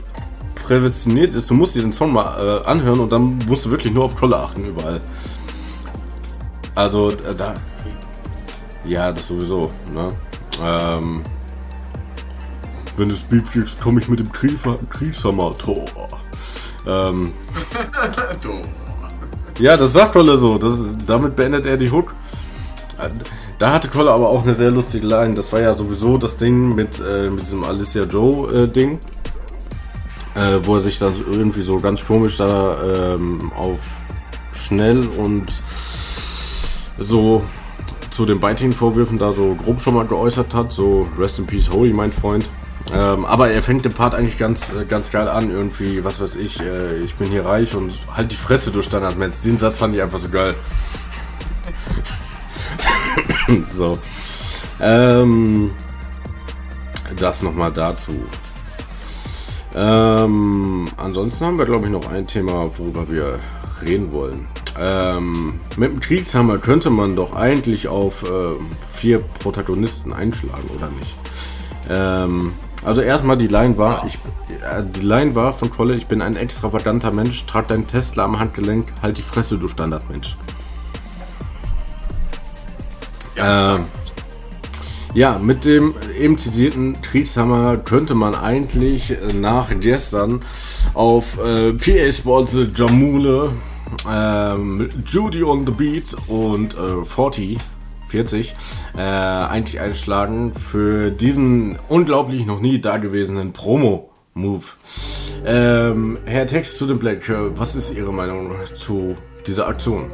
prädestiniert 0.54 1.34
ist. 1.34 1.50
Du 1.50 1.54
musst 1.54 1.74
dir 1.74 1.82
den 1.82 1.92
Song 1.92 2.12
mal 2.12 2.62
äh, 2.62 2.66
anhören 2.66 3.00
und 3.00 3.10
dann 3.10 3.38
musst 3.48 3.64
du 3.64 3.70
wirklich 3.70 3.92
nur 3.92 4.04
auf 4.04 4.16
Kolle 4.16 4.36
achten 4.36 4.64
überall. 4.64 5.00
Also 6.74 7.08
äh, 7.08 7.34
da, 7.36 7.54
ja, 8.88 9.12
das 9.12 9.28
sowieso. 9.28 9.70
Ne? 9.92 10.08
Ähm, 10.62 11.22
wenn 12.96 13.10
es 13.10 13.20
Beat 13.20 13.50
kriegst, 13.52 13.80
komme 13.80 14.00
ich 14.00 14.08
mit 14.08 14.20
dem 14.20 14.32
Kriegshammer-Tor. 14.32 15.84
Ähm, 16.86 17.32
ja, 19.58 19.76
das 19.76 19.92
sagt 19.92 20.12
Kolle 20.12 20.38
so. 20.38 20.58
Das, 20.58 20.78
damit 21.06 21.36
beendet 21.36 21.66
er 21.66 21.76
die 21.76 21.90
Hook. 21.90 22.14
Da 23.58 23.72
hatte 23.72 23.88
Kolle 23.88 24.10
aber 24.10 24.28
auch 24.28 24.42
eine 24.42 24.54
sehr 24.54 24.70
lustige 24.70 25.06
Line. 25.06 25.34
Das 25.34 25.52
war 25.52 25.60
ja 25.60 25.76
sowieso 25.76 26.18
das 26.18 26.36
Ding 26.36 26.74
mit, 26.74 27.00
äh, 27.00 27.30
mit 27.30 27.42
diesem 27.42 27.62
Alicia 27.62 28.04
Joe-Ding. 28.04 28.94
Äh, 28.94 28.98
äh, 30.38 30.60
wo 30.64 30.76
er 30.76 30.80
sich 30.80 30.98
dann 30.98 31.14
irgendwie 31.30 31.62
so 31.62 31.78
ganz 31.78 32.04
komisch 32.04 32.36
da 32.36 33.14
ähm, 33.14 33.50
auf 33.56 33.80
schnell 34.52 35.06
und 35.06 35.46
so 36.98 37.42
zu 38.18 38.26
den 38.26 38.40
Biting-Vorwürfen 38.40 39.16
da 39.16 39.32
so 39.32 39.54
grob 39.54 39.80
schon 39.80 39.94
mal 39.94 40.04
geäußert 40.04 40.52
hat, 40.52 40.72
so 40.72 41.08
Rest 41.16 41.38
in 41.38 41.46
Peace 41.46 41.70
Holy, 41.70 41.92
mein 41.92 42.10
Freund. 42.10 42.50
Ähm, 42.92 43.24
aber 43.24 43.50
er 43.50 43.62
fängt 43.62 43.84
den 43.84 43.92
Part 43.92 44.12
eigentlich 44.12 44.36
ganz, 44.36 44.74
äh, 44.74 44.84
ganz 44.86 45.12
geil 45.12 45.28
an, 45.28 45.52
irgendwie, 45.52 46.02
was 46.02 46.20
weiß 46.20 46.34
ich, 46.34 46.58
äh, 46.58 46.98
ich 46.98 47.14
bin 47.14 47.28
hier 47.28 47.46
reich 47.46 47.76
und 47.76 47.92
halt 48.12 48.32
die 48.32 48.36
Fresse 48.36 48.72
durch 48.72 48.86
Standardmens. 48.86 49.42
Den 49.42 49.56
Satz 49.56 49.78
fand 49.78 49.94
ich 49.94 50.02
einfach 50.02 50.18
so 50.18 50.30
geil. 50.30 50.56
so. 53.72 53.96
Ähm, 54.80 55.70
das 57.20 57.42
nochmal 57.42 57.72
dazu. 57.72 58.14
Ähm, 59.76 60.88
ansonsten 60.96 61.44
haben 61.44 61.56
wir, 61.56 61.66
glaube 61.66 61.86
ich, 61.86 61.92
noch 61.92 62.10
ein 62.10 62.26
Thema, 62.26 62.68
worüber 62.76 63.08
wir 63.08 63.38
reden 63.84 64.10
wollen. 64.10 64.44
Ähm, 64.80 65.60
mit 65.76 65.90
dem 65.92 66.00
Kriegshammer 66.00 66.58
könnte 66.58 66.90
man 66.90 67.16
doch 67.16 67.34
eigentlich 67.34 67.88
auf 67.88 68.22
äh, 68.22 68.48
vier 68.94 69.18
Protagonisten 69.18 70.12
einschlagen, 70.12 70.68
oder 70.76 70.88
nicht? 70.90 71.14
Ähm, 71.90 72.52
Also 72.84 73.00
erstmal 73.00 73.36
die 73.36 73.48
Line 73.48 73.76
war, 73.76 74.06
ich, 74.06 74.14
äh, 74.62 74.82
die 74.84 75.00
Line 75.00 75.34
war 75.34 75.52
von 75.52 75.68
Kolle, 75.70 75.96
ich 75.96 76.06
bin 76.06 76.22
ein 76.22 76.36
extravaganter 76.36 77.10
Mensch, 77.10 77.44
trag 77.46 77.66
deinen 77.68 77.88
Tesla 77.88 78.24
am 78.24 78.38
Handgelenk, 78.38 78.86
halt 79.02 79.18
die 79.18 79.22
Fresse, 79.22 79.58
du 79.58 79.66
Standardmensch. 79.66 80.36
Ja, 83.36 83.76
Ähm, 83.76 83.86
ja, 85.14 85.38
mit 85.38 85.64
dem 85.64 85.94
eben 86.18 86.38
zitierten 86.38 87.00
Kriegshammer 87.02 87.78
könnte 87.78 88.14
man 88.14 88.34
eigentlich 88.34 89.10
äh, 89.10 89.32
nach 89.32 89.70
gestern 89.80 90.42
auf 90.94 91.38
äh, 91.38 91.72
PA 91.72 92.12
Sports 92.12 92.56
Jamule, 92.76 93.52
ähm, 94.10 94.88
Judy 95.04 95.42
on 95.42 95.66
the 95.66 95.72
Beat 95.72 96.16
und 96.26 96.76
äh, 96.76 97.04
40, 97.04 97.58
40 98.08 98.54
äh, 98.96 99.00
eigentlich 99.00 99.80
einschlagen 99.80 100.54
für 100.54 101.10
diesen 101.10 101.78
unglaublich 101.88 102.46
noch 102.46 102.60
nie 102.60 102.80
dagewesenen 102.80 103.52
Promo-Move. 103.52 104.64
Ähm, 105.44 106.18
Herr 106.24 106.46
Text 106.46 106.78
zu 106.78 106.86
dem 106.86 106.98
Black, 106.98 107.28
äh, 107.28 107.58
was 107.58 107.74
ist 107.74 107.92
Ihre 107.92 108.12
Meinung 108.12 108.52
zu 108.74 109.16
dieser 109.46 109.66
Aktion? 109.66 110.10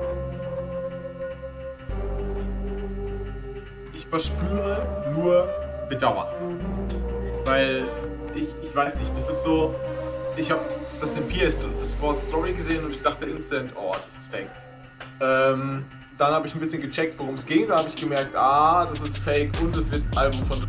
ich 4.04 4.10
verspüre 4.10 4.86
nur 5.14 5.48
Bedauern. 5.88 6.28
Weil 7.44 7.84
ich, 8.34 8.48
ich 8.62 8.74
weiß 8.74 8.96
nicht, 8.96 9.16
das 9.16 9.28
ist 9.28 9.42
so. 9.42 9.74
Ich 10.36 10.50
habe 10.50 10.62
das 11.04 11.16
in 11.16 11.28
PS 11.28 11.58
Sports 11.92 12.26
Story 12.26 12.52
gesehen 12.52 12.84
und 12.84 12.92
ich 12.92 13.02
dachte 13.02 13.26
instant, 13.26 13.72
oh, 13.76 13.92
das 13.92 14.06
ist 14.06 14.30
fake. 14.30 14.50
Ähm, 15.20 15.84
dann 16.16 16.32
habe 16.32 16.46
ich 16.46 16.54
ein 16.54 16.60
bisschen 16.60 16.80
gecheckt, 16.80 17.18
worum 17.18 17.34
es 17.34 17.44
ging. 17.44 17.68
Da 17.68 17.78
habe 17.78 17.88
ich 17.88 17.96
gemerkt, 17.96 18.34
ah, 18.34 18.86
das 18.86 19.00
ist 19.00 19.18
fake 19.18 19.52
und 19.60 19.76
es 19.76 19.90
wird 19.90 20.02
ein 20.12 20.16
Album 20.16 20.44
von 20.46 20.66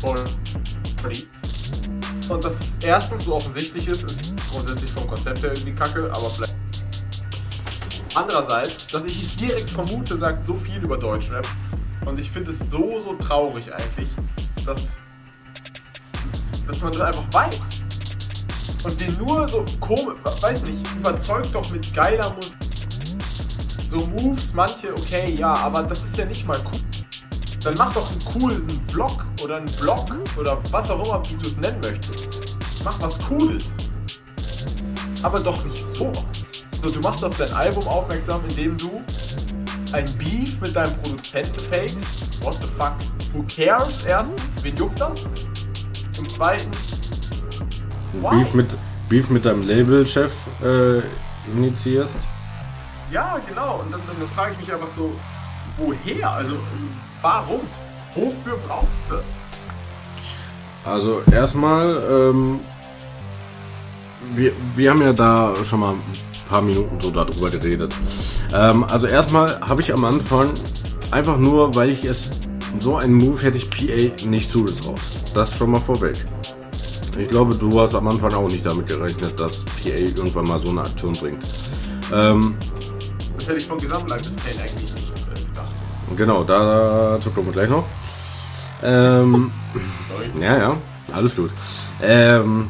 Forty. 0.00 1.28
Und 2.28 2.44
dass 2.44 2.60
es 2.60 2.78
erstens 2.82 3.24
so 3.24 3.36
offensichtlich 3.36 3.86
ist, 3.86 4.02
ist 4.02 4.34
grundsätzlich 4.50 4.90
vom 4.90 5.06
Konzept 5.06 5.42
her 5.42 5.52
irgendwie 5.52 5.74
kacke, 5.74 6.10
aber 6.12 6.30
vielleicht. 6.30 6.54
Andererseits, 8.14 8.86
dass 8.88 9.04
ich 9.04 9.22
es 9.22 9.36
direkt 9.36 9.70
vermute, 9.70 10.16
sagt 10.16 10.44
so 10.44 10.54
viel 10.54 10.82
über 10.82 10.98
Deutschrap. 10.98 11.46
Und 12.04 12.18
ich 12.18 12.30
finde 12.30 12.50
es 12.50 12.70
so, 12.70 13.00
so 13.00 13.14
traurig 13.14 13.72
eigentlich, 13.72 14.08
dass, 14.66 15.00
dass 16.66 16.80
man 16.80 16.92
das 16.92 17.00
einfach 17.02 17.32
weiß. 17.32 17.81
Und 18.84 19.00
den 19.00 19.16
nur 19.16 19.48
so 19.48 19.64
komisch, 19.80 20.18
weiß 20.40 20.64
nicht, 20.64 20.84
überzeugt 20.96 21.54
doch 21.54 21.70
mit 21.70 21.94
geiler 21.94 22.34
Musik. 22.34 22.56
So 23.86 24.06
Moves, 24.06 24.52
manche, 24.54 24.92
okay, 24.92 25.34
ja, 25.38 25.54
aber 25.54 25.82
das 25.82 26.02
ist 26.02 26.16
ja 26.16 26.24
nicht 26.24 26.46
mal 26.46 26.58
cool. 26.72 26.80
Dann 27.62 27.74
mach 27.76 27.94
doch 27.94 28.10
einen 28.10 28.24
coolen 28.24 28.80
Vlog 28.88 29.24
oder 29.42 29.58
einen 29.58 29.70
Blog 29.76 30.06
oder 30.36 30.58
was 30.70 30.90
auch 30.90 31.04
immer, 31.04 31.22
wie 31.30 31.36
du 31.36 31.46
es 31.46 31.56
nennen 31.58 31.78
möchtest. 31.80 32.28
Mach 32.82 33.00
was 33.00 33.20
Cooles. 33.20 33.74
Aber 35.22 35.38
doch 35.38 35.64
nicht 35.64 35.86
sowas. 35.86 36.24
So, 36.82 36.90
du 36.90 37.00
machst 37.00 37.24
auf 37.24 37.36
dein 37.36 37.52
Album 37.52 37.86
aufmerksam, 37.86 38.40
indem 38.48 38.76
du 38.76 39.00
ein 39.92 40.12
Beef 40.18 40.60
mit 40.60 40.74
deinem 40.74 40.96
Produzenten 41.02 41.60
fakest. 41.60 42.42
What 42.42 42.56
the 42.60 42.68
fuck? 42.76 42.94
Who 43.32 43.44
cares? 43.44 44.04
Erstens, 44.04 44.42
wen 44.62 44.76
juckt 44.76 45.00
das? 45.00 45.20
Und 46.18 46.32
zweitens? 46.32 46.78
Beef 48.12 48.54
mit, 48.54 48.76
Beef 49.08 49.30
mit 49.30 49.44
deinem 49.44 49.66
Labelchef 49.66 50.32
äh, 50.62 51.00
initiierst? 51.50 52.18
Ja, 53.10 53.38
genau. 53.48 53.80
Und 53.84 53.92
dann, 53.92 54.00
dann 54.06 54.28
frage 54.30 54.52
ich 54.52 54.58
mich 54.66 54.72
einfach 54.72 54.88
so, 54.94 55.12
woher? 55.76 56.30
Also, 56.30 56.54
also 56.54 56.86
warum? 57.20 57.60
Wofür 58.14 58.58
brauchst 58.66 58.96
du 59.08 59.16
das? 59.16 59.26
Also 60.84 61.22
erstmal, 61.30 62.02
ähm, 62.10 62.60
wir, 64.34 64.52
wir 64.76 64.90
haben 64.90 65.02
ja 65.02 65.12
da 65.12 65.54
schon 65.64 65.80
mal 65.80 65.92
ein 65.92 66.02
paar 66.48 66.62
Minuten 66.62 67.00
so 67.00 67.10
darüber 67.10 67.50
geredet. 67.50 67.94
Ähm, 68.52 68.84
also 68.84 69.06
erstmal 69.06 69.60
habe 69.60 69.80
ich 69.80 69.92
am 69.92 70.04
Anfang 70.04 70.50
einfach 71.10 71.36
nur, 71.36 71.74
weil 71.74 71.90
ich 71.90 72.04
es 72.04 72.30
so 72.80 72.96
einen 72.96 73.14
Move 73.14 73.42
hätte 73.42 73.58
ich 73.58 73.70
PA 73.70 74.26
nicht 74.26 74.50
zugetraut. 74.50 75.00
Das 75.34 75.56
schon 75.56 75.70
mal 75.70 75.80
vorweg. 75.80 76.16
Ich 77.18 77.28
glaube, 77.28 77.54
du 77.54 77.80
hast 77.80 77.94
am 77.94 78.08
Anfang 78.08 78.32
auch 78.32 78.48
nicht 78.48 78.64
damit 78.64 78.86
gerechnet, 78.86 79.38
dass 79.38 79.64
PA 79.64 79.88
irgendwann 79.90 80.46
mal 80.46 80.60
so 80.60 80.70
eine 80.70 80.80
Aktion 80.82 81.12
bringt. 81.12 81.44
Ähm, 82.12 82.54
Das 83.38 83.48
hätte 83.48 83.58
ich 83.58 83.66
vom 83.66 83.78
Gesamtlife 83.78 84.22
des 84.24 84.36
Pain 84.36 84.58
eigentlich 84.58 84.92
nicht 84.94 85.10
äh, 85.10 85.40
gedacht. 85.44 85.70
genau, 86.16 86.42
dazu 86.44 87.30
kommen 87.30 87.48
wir 87.48 87.52
gleich 87.52 87.68
noch. 87.68 87.84
Ähm. 88.82 89.50
Ja, 90.40 90.56
ja, 90.58 90.76
alles 91.12 91.36
gut. 91.36 91.50
Ähm, 92.02 92.68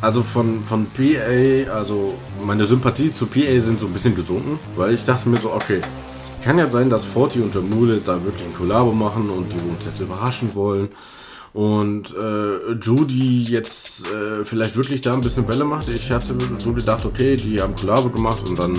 also 0.00 0.22
von, 0.22 0.62
von 0.64 0.86
PA, 0.86 1.72
also 1.72 2.14
meine 2.44 2.64
Sympathie 2.66 3.12
zu 3.12 3.26
PA 3.26 3.60
sind 3.60 3.80
so 3.80 3.86
ein 3.86 3.92
bisschen 3.92 4.14
gesunken, 4.14 4.58
weil 4.76 4.94
ich 4.94 5.04
dachte 5.04 5.28
mir 5.28 5.36
so, 5.38 5.52
okay, 5.52 5.80
kann 6.42 6.58
ja 6.58 6.70
sein, 6.70 6.88
dass 6.88 7.04
Forti 7.04 7.40
und 7.40 7.54
Jamule 7.54 7.98
da 7.98 8.22
wirklich 8.22 8.44
ein 8.46 8.54
Kollabo 8.54 8.92
machen 8.92 9.30
und 9.30 9.48
die 9.52 9.56
uns 9.56 9.84
jetzt 9.84 10.00
überraschen 10.00 10.54
wollen. 10.54 10.88
Und 11.56 12.14
äh, 12.14 12.72
Judy 12.72 13.44
jetzt 13.44 14.04
äh, 14.08 14.44
vielleicht 14.44 14.76
wirklich 14.76 15.00
da 15.00 15.14
ein 15.14 15.22
bisschen 15.22 15.48
Welle 15.48 15.64
macht. 15.64 15.88
Ich 15.88 16.10
hatte 16.10 16.36
so 16.58 16.72
gedacht, 16.74 17.06
okay, 17.06 17.34
die 17.34 17.62
haben 17.62 17.74
Kollabo 17.74 18.10
gemacht 18.10 18.46
und 18.46 18.58
dann 18.58 18.76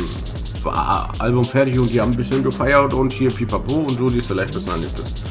war 0.62 1.12
Album 1.18 1.44
fertig 1.44 1.80
und 1.80 1.92
die 1.92 2.00
haben 2.00 2.12
ein 2.12 2.18
bisschen 2.18 2.44
gefeiert 2.44 2.94
und 2.94 3.12
hier 3.12 3.32
pipapo 3.32 3.74
und 3.74 4.00
Judy 4.00 4.20
ist 4.20 4.28
vielleicht 4.28 4.50
ein 4.50 4.54
bisschen 4.54 4.74
angepisst. 4.74 5.24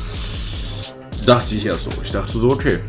Dachte 1.24 1.54
ich 1.54 1.66
erst 1.66 1.84
so. 1.84 1.90
Ich 2.02 2.10
dachte 2.10 2.36
so, 2.36 2.50
okay. 2.50 2.80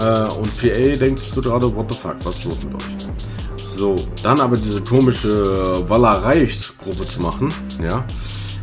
Äh, 0.00 0.30
und 0.30 0.50
PA 0.58 0.96
denkt 0.96 1.20
sich 1.20 1.30
so 1.30 1.42
gerade, 1.42 1.76
what 1.76 1.92
the 1.92 1.98
fuck, 1.98 2.16
was 2.24 2.38
ist 2.38 2.44
los 2.46 2.64
mit 2.64 2.74
euch? 2.76 3.66
So, 3.66 3.96
dann 4.22 4.40
aber 4.40 4.56
diese 4.56 4.80
komische 4.80 5.86
Walla 5.90 6.20
reicht 6.20 6.78
Gruppe 6.78 7.06
zu 7.06 7.20
machen, 7.20 7.52
ja. 7.82 8.02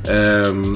Ähm, 0.08 0.76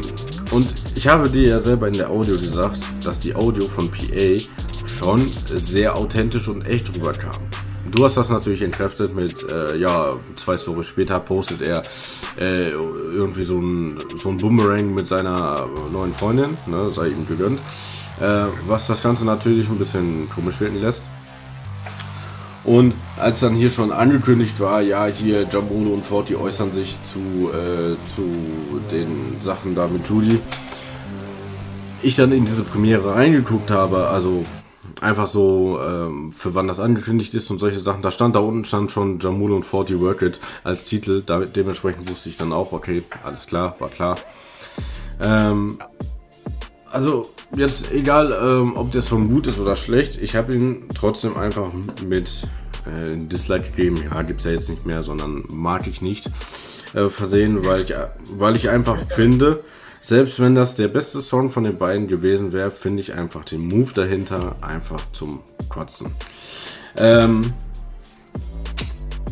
und 0.51 0.67
ich 0.95 1.07
habe 1.07 1.29
dir 1.29 1.47
ja 1.47 1.59
selber 1.59 1.87
in 1.87 1.93
der 1.93 2.09
Audio 2.09 2.35
gesagt, 2.35 2.79
dass 3.03 3.19
die 3.19 3.35
Audio 3.35 3.67
von 3.67 3.89
PA 3.89 4.43
schon 4.85 5.29
sehr 5.47 5.95
authentisch 5.95 6.47
und 6.47 6.65
echt 6.65 6.95
rüberkam. 6.95 7.35
Du 7.91 8.03
hast 8.03 8.17
das 8.17 8.29
natürlich 8.29 8.61
entkräftet 8.61 9.15
mit, 9.15 9.51
äh, 9.51 9.77
ja, 9.77 10.15
zwei 10.35 10.57
Stories 10.57 10.87
später 10.87 11.19
postet 11.19 11.61
er 11.61 11.83
äh, 12.39 12.71
irgendwie 12.71 13.43
so 13.43 13.59
ein, 13.59 13.97
so 14.17 14.29
ein 14.29 14.37
Boomerang 14.37 14.93
mit 14.93 15.07
seiner 15.07 15.67
neuen 15.91 16.13
Freundin, 16.13 16.57
ne, 16.65 16.89
sei 16.89 17.09
ihm 17.09 17.27
gegönnt. 17.27 17.59
Äh, 18.19 18.47
was 18.67 18.87
das 18.87 19.03
Ganze 19.03 19.25
natürlich 19.25 19.69
ein 19.69 19.77
bisschen 19.77 20.29
komisch 20.29 20.59
wirken 20.59 20.81
lässt. 20.81 21.03
Und 22.65 22.93
als 23.17 23.41
dann 23.41 23.53
hier 23.53 23.69
schon 23.69 23.91
angekündigt 23.91 24.59
war, 24.59 24.81
ja, 24.81 25.05
hier 25.05 25.47
Jamolo 25.51 25.91
und 25.91 26.03
Forti 26.03 26.35
äußern 26.35 26.73
sich 26.73 26.97
zu, 27.03 27.49
äh, 27.51 27.95
zu 28.15 28.81
den 28.91 29.39
Sachen 29.39 29.75
da 29.75 29.87
mit 29.87 30.07
Judy, 30.07 30.39
ich 32.01 32.15
dann 32.15 32.31
in 32.31 32.45
diese 32.45 32.63
Premiere 32.63 33.15
reingeguckt 33.15 33.69
habe, 33.69 34.07
also 34.07 34.45
einfach 34.99 35.27
so, 35.27 35.79
ähm, 35.79 36.31
für 36.31 36.55
wann 36.55 36.67
das 36.67 36.79
angekündigt 36.79 37.33
ist 37.35 37.51
und 37.51 37.59
solche 37.59 37.79
Sachen, 37.79 38.01
da 38.01 38.09
stand 38.09 38.35
da 38.35 38.39
unten 38.39 38.65
stand 38.65 38.91
schon 38.91 39.19
Jamolo 39.19 39.55
und 39.55 39.63
Forti 39.63 39.99
Work 39.99 40.23
It 40.23 40.39
als 40.63 40.85
Titel, 40.85 41.21
da, 41.23 41.41
dementsprechend 41.41 42.09
wusste 42.09 42.29
ich 42.29 42.37
dann 42.37 42.51
auch, 42.51 42.71
okay, 42.71 43.03
alles 43.23 43.45
klar, 43.45 43.75
war 43.79 43.89
klar. 43.89 44.15
Ähm, 45.21 45.77
also 46.95 47.29
jetzt 47.55 47.91
egal, 47.91 48.31
ähm, 48.31 48.77
ob 48.77 48.91
der 48.93 49.01
Song 49.01 49.27
gut 49.27 49.47
ist 49.47 49.59
oder 49.59 49.75
schlecht, 49.75 50.17
ich 50.21 50.35
habe 50.35 50.55
ihn 50.55 50.87
trotzdem 50.95 51.35
einfach 51.35 51.71
mit 52.07 52.43
äh, 52.85 53.15
Dislike 53.15 53.69
gegeben. 53.71 54.01
Ja, 54.09 54.21
gibt's 54.21 54.45
ja 54.45 54.51
jetzt 54.51 54.69
nicht 54.69 54.85
mehr, 54.85 55.03
sondern 55.03 55.43
mag 55.49 55.87
ich 55.87 56.01
nicht 56.01 56.27
äh, 56.93 57.09
versehen, 57.09 57.65
weil 57.65 57.81
ich, 57.81 57.93
weil 58.31 58.55
ich 58.55 58.69
einfach 58.69 58.97
finde, 58.97 59.61
selbst 60.01 60.39
wenn 60.39 60.55
das 60.55 60.75
der 60.75 60.87
beste 60.87 61.19
Song 61.19 61.49
von 61.49 61.65
den 61.65 61.77
beiden 61.77 62.07
gewesen 62.07 62.53
wäre, 62.53 62.71
finde 62.71 63.01
ich 63.01 63.13
einfach 63.13 63.43
den 63.43 63.67
Move 63.67 63.91
dahinter 63.93 64.55
einfach 64.61 65.01
zum 65.11 65.41
Kotzen. 65.67 66.11
Ähm, 66.95 67.53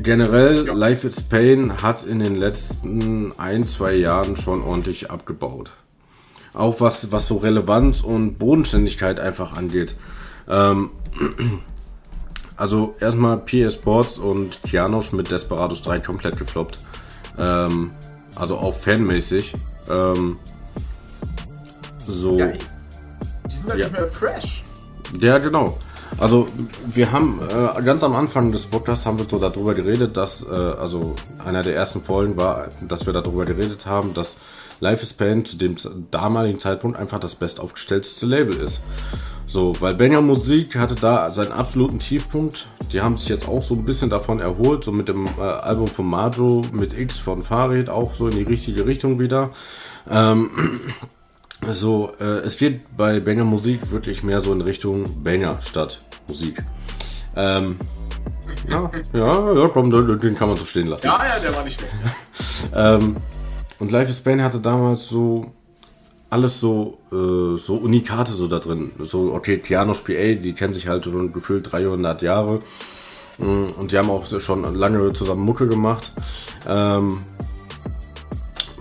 generell, 0.02 0.68
Life 0.68 1.08
is 1.08 1.22
Pain 1.22 1.82
hat 1.82 2.04
in 2.04 2.20
den 2.20 2.36
letzten 2.36 3.32
ein, 3.40 3.64
zwei 3.64 3.94
Jahren 3.94 4.36
schon 4.36 4.62
ordentlich 4.62 5.10
abgebaut 5.10 5.72
auch 6.54 6.80
was, 6.82 7.12
was 7.12 7.28
so 7.28 7.38
Relevanz 7.38 8.02
und 8.02 8.38
Bodenständigkeit 8.38 9.20
einfach 9.20 9.56
angeht. 9.58 9.96
Ähm, 10.48 10.90
also 12.58 12.96
erstmal 13.00 13.38
PA 13.38 13.70
Sports 13.72 14.18
und 14.18 14.62
Kianosch 14.64 15.12
mit 15.12 15.32
Desperados 15.32 15.82
3 15.82 16.00
komplett 16.00 16.38
gefloppt. 16.38 16.80
Ähm, 17.38 17.92
also 18.36 18.58
auch 18.58 18.76
fanmäßig. 18.76 19.54
Ähm, 19.90 20.38
so. 22.08 22.38
Ja, 22.38 22.48
die 22.48 22.60
sind 23.56 23.68
Ja. 23.70 23.76
nicht 23.76 23.92
mehr 23.94 24.08
fresh. 24.10 24.64
Ja, 25.20 25.38
genau. 25.38 25.78
Also 26.20 26.48
wir 26.88 27.12
haben 27.12 27.40
äh, 27.50 27.82
ganz 27.82 28.04
am 28.04 28.14
Anfang 28.16 28.52
des 28.52 28.68
Podcasts 28.68 29.06
haben 29.06 29.18
wir 29.18 29.26
so 29.28 29.40
darüber 29.40 29.74
geredet, 29.74 30.16
dass 30.16 30.44
äh, 30.44 30.50
also 30.54 31.16
einer 31.44 31.64
der 31.64 31.76
ersten 31.76 32.04
Folgen 32.04 32.38
war, 32.38 32.68
dass 32.88 33.06
wir 33.08 33.14
darüber 33.14 33.46
geredet 33.46 33.88
haben, 33.88 34.14
dass 34.14 34.38
Life 34.84 35.02
is 35.02 35.14
Pain 35.14 35.46
zu 35.46 35.56
dem 35.56 35.78
damaligen 36.12 36.60
Zeitpunkt 36.60 37.00
einfach 37.00 37.18
das 37.18 37.36
bestaufgestellteste 37.36 38.26
Label 38.26 38.58
ist. 38.58 38.82
So, 39.48 39.74
weil 39.80 39.94
Banger 39.94 40.20
Musik 40.20 40.76
hatte 40.76 40.96
da 40.96 41.30
seinen 41.30 41.54
absoluten 41.54 42.00
Tiefpunkt. 42.00 42.68
Die 42.92 43.00
haben 43.00 43.18
sich 43.18 43.30
jetzt 43.30 43.48
auch 43.48 43.64
so 43.64 43.76
ein 43.76 43.86
bisschen 43.86 44.10
davon 44.10 44.42
erholt, 44.42 44.84
so 44.84 44.92
mit 44.92 45.08
dem 45.08 45.28
äh, 45.40 45.42
Album 45.42 45.88
von 45.88 46.06
Majo, 46.06 46.64
mit 46.74 46.98
X 46.98 47.18
von 47.18 47.42
Farid, 47.42 47.90
auch 47.90 48.14
so 48.14 48.28
in 48.28 48.36
die 48.36 48.44
richtige 48.44 48.86
Richtung 48.86 49.20
wieder. 49.20 49.52
Ähm, 50.10 50.50
so, 51.72 52.12
äh, 52.20 52.40
es 52.40 52.58
geht 52.58 52.98
bei 52.98 53.22
Banger 53.22 53.46
Musik 53.46 53.90
wirklich 53.90 54.22
mehr 54.22 54.42
so 54.42 54.52
in 54.52 54.60
Richtung 54.60 55.24
Banger 55.24 55.60
statt 55.64 56.00
Musik. 56.28 56.62
Ähm, 57.38 57.80
ja, 58.70 58.92
ja, 59.14 59.54
ja, 59.54 59.68
komm, 59.70 59.92
den 59.92 60.20
den 60.20 60.36
kann 60.36 60.50
man 60.50 60.58
so 60.58 60.66
stehen 60.66 60.88
lassen. 60.88 61.06
Ja, 61.06 61.18
ja, 61.18 61.40
der 61.42 61.56
war 61.56 61.64
nicht 61.64 61.80
schlecht. 61.80 61.94
Ja. 62.04 62.12
Ähm, 62.96 63.18
und 63.84 63.92
Life 63.92 64.10
is 64.10 64.22
Pain 64.22 64.42
hatte 64.42 64.62
damals 64.62 65.10
so 65.10 65.52
alles 66.30 66.58
so, 66.62 67.00
äh, 67.12 67.58
so 67.58 67.76
Unikate 67.76 68.32
so 68.32 68.48
da 68.48 68.60
drin. 68.60 68.92
So, 69.04 69.34
okay, 69.34 69.58
Keanu 69.58 69.92
PA, 69.92 70.36
die 70.36 70.54
kennen 70.54 70.74
sich 70.74 70.88
halt 70.88 71.04
schon 71.04 71.34
gefühlt 71.34 71.70
300 71.70 72.22
Jahre. 72.22 72.62
Mm, 73.40 73.72
Und 73.78 73.92
die 73.92 73.98
haben 73.98 74.10
auch 74.10 74.26
schon 74.40 74.64
lange 74.74 75.12
zusammen 75.12 75.44
Mucke 75.44 75.68
gemacht. 75.68 76.14
Ähm, 76.66 77.24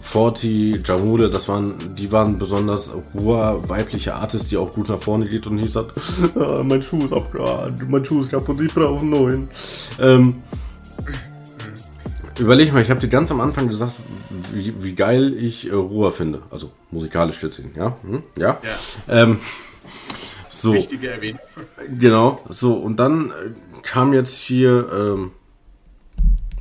Forti, 0.01 0.81
Jamule, 0.85 1.31
das 1.31 1.49
waren, 1.49 1.75
die 1.97 2.13
waren 2.13 2.39
besonders 2.39 2.93
hoher 3.19 3.69
weibliche 3.69 4.15
Artists, 4.15 4.51
die 4.51 4.57
auch 4.57 4.73
gut 4.73 4.89
nach 4.89 5.03
vorne 5.03 5.27
geht 5.27 5.49
und 5.49 5.57
nicht 5.57 5.73
sagt, 5.79 6.01
ah, 6.37 6.63
mein 6.63 6.81
Schuh 6.81 7.05
ist 7.07 7.13
abgehakt, 7.13 7.91
mein 7.91 8.05
Schuh 8.05 8.21
ist 8.21 8.31
kaputt, 8.31 8.61
ich 8.61 8.73
brauche 8.73 9.01
einen 9.01 9.11
neuen. 9.11 9.49
Ähm, 10.01 10.43
überleg 12.39 12.73
mal, 12.73 12.83
ich 12.83 12.91
habe 12.91 13.01
dir 13.01 13.09
ganz 13.09 13.33
am 13.33 13.41
Anfang 13.41 13.67
gesagt, 13.67 13.95
wie, 14.53 14.83
wie 14.83 14.95
geil 14.95 15.35
ich 15.35 15.69
äh, 15.69 15.75
Ruhr 15.75 16.13
finde. 16.13 16.43
Also 16.51 16.71
musikalisch 16.91 17.41
gesehen, 17.41 17.73
ja? 17.77 17.97
Hm? 18.03 18.23
Ja. 18.39 18.59
Ja. 18.63 19.23
Ähm, 19.23 19.39
so. 20.49 20.75
Wichtige 20.75 21.11
Erwähnung. 21.11 21.41
Genau, 21.99 22.41
so, 22.49 22.75
und 22.75 23.01
dann 23.01 23.31
äh, 23.31 23.81
kam 23.83 24.13
jetzt 24.13 24.39
hier, 24.39 24.89
ähm, 24.93 25.33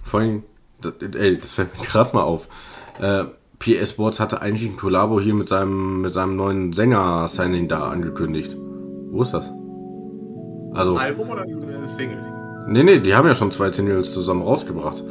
vor 0.04 0.22
allem, 0.22 0.44
das, 0.82 0.94
ey, 1.16 1.38
das 1.38 1.54
fällt 1.54 1.78
mir 1.78 1.86
gerade 1.86 2.16
mal 2.16 2.24
auf. 2.24 2.48
Äh, 3.00 3.26
PS 3.60 3.92
Sports 3.92 4.20
hatte 4.20 4.42
eigentlich 4.42 4.70
ein 4.70 4.78
Kollabo 4.78 5.22
hier 5.22 5.36
mit 5.36 5.48
seinem, 5.48 6.02
mit 6.02 6.14
seinem 6.14 6.36
neuen 6.36 6.74
Sänger-Signing 6.74 7.68
da 7.68 7.90
angekündigt. 7.90 8.58
Wo 9.12 9.22
ist 9.22 9.34
das? 9.34 9.52
Also, 10.74 10.98
Album 10.98 11.30
oder 11.30 11.46
Single? 11.86 12.24
nee, 12.68 12.84
nee, 12.84 13.00
die 13.00 13.14
haben 13.14 13.28
ja 13.28 13.36
schon 13.36 13.52
zwei 13.52 13.72
Singles 13.72 14.14
zusammen 14.14 14.42
rausgebracht. 14.42 15.04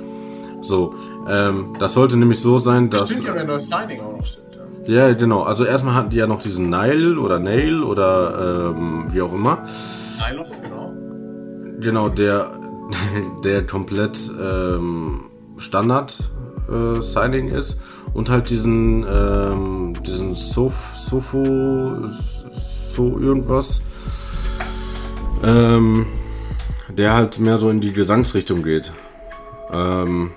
So, 0.63 0.95
ähm, 1.29 1.75
das 1.79 1.95
sollte 1.95 2.17
nämlich 2.17 2.41
so 2.41 2.59
sein, 2.59 2.91
dass. 2.91 3.11
Stimmt 3.11 3.27
ja, 3.27 3.35
wenn 3.35 3.47
neues 3.47 3.69
Signing 3.69 4.01
auch 4.01 4.17
noch 4.17 4.27
stimmt. 4.27 4.47
Ja. 4.87 5.09
Ja, 5.09 5.15
genau. 5.15 5.43
Also 5.43 5.65
erstmal 5.65 5.95
hatten 5.95 6.11
die 6.11 6.17
ja 6.17 6.27
noch 6.27 6.41
diesen 6.41 6.71
Nile 6.71 7.19
oder 7.19 7.39
Nail 7.39 7.83
oder 7.83 8.73
ähm, 8.75 9.07
wie 9.11 9.23
auch 9.23 9.33
immer. 9.33 9.67
Nylon, 10.19 10.47
genau. 10.63 10.93
Genau, 11.81 12.09
der, 12.09 12.51
der 13.45 13.67
komplett 13.67 14.19
ähm, 14.41 15.31
Standard 15.59 16.19
äh, 16.69 17.01
Signing 17.01 17.49
ist 17.49 17.79
und 18.15 18.31
halt 18.31 18.51
diesen 18.51 19.05
ähm, 19.09 19.93
diesen 20.05 20.35
Sof 20.35 20.75
Sofo 20.95 21.45
so 22.95 23.19
irgendwas 23.19 23.83
ähm, 25.43 26.07
der 26.89 27.15
halt 27.15 27.39
mehr 27.39 27.59
so 27.59 27.71
in 27.71 27.81
die 27.81 27.93
Gesangsrichtung 27.93 28.63
geht. 28.63 28.93
Ähm, 29.73 30.33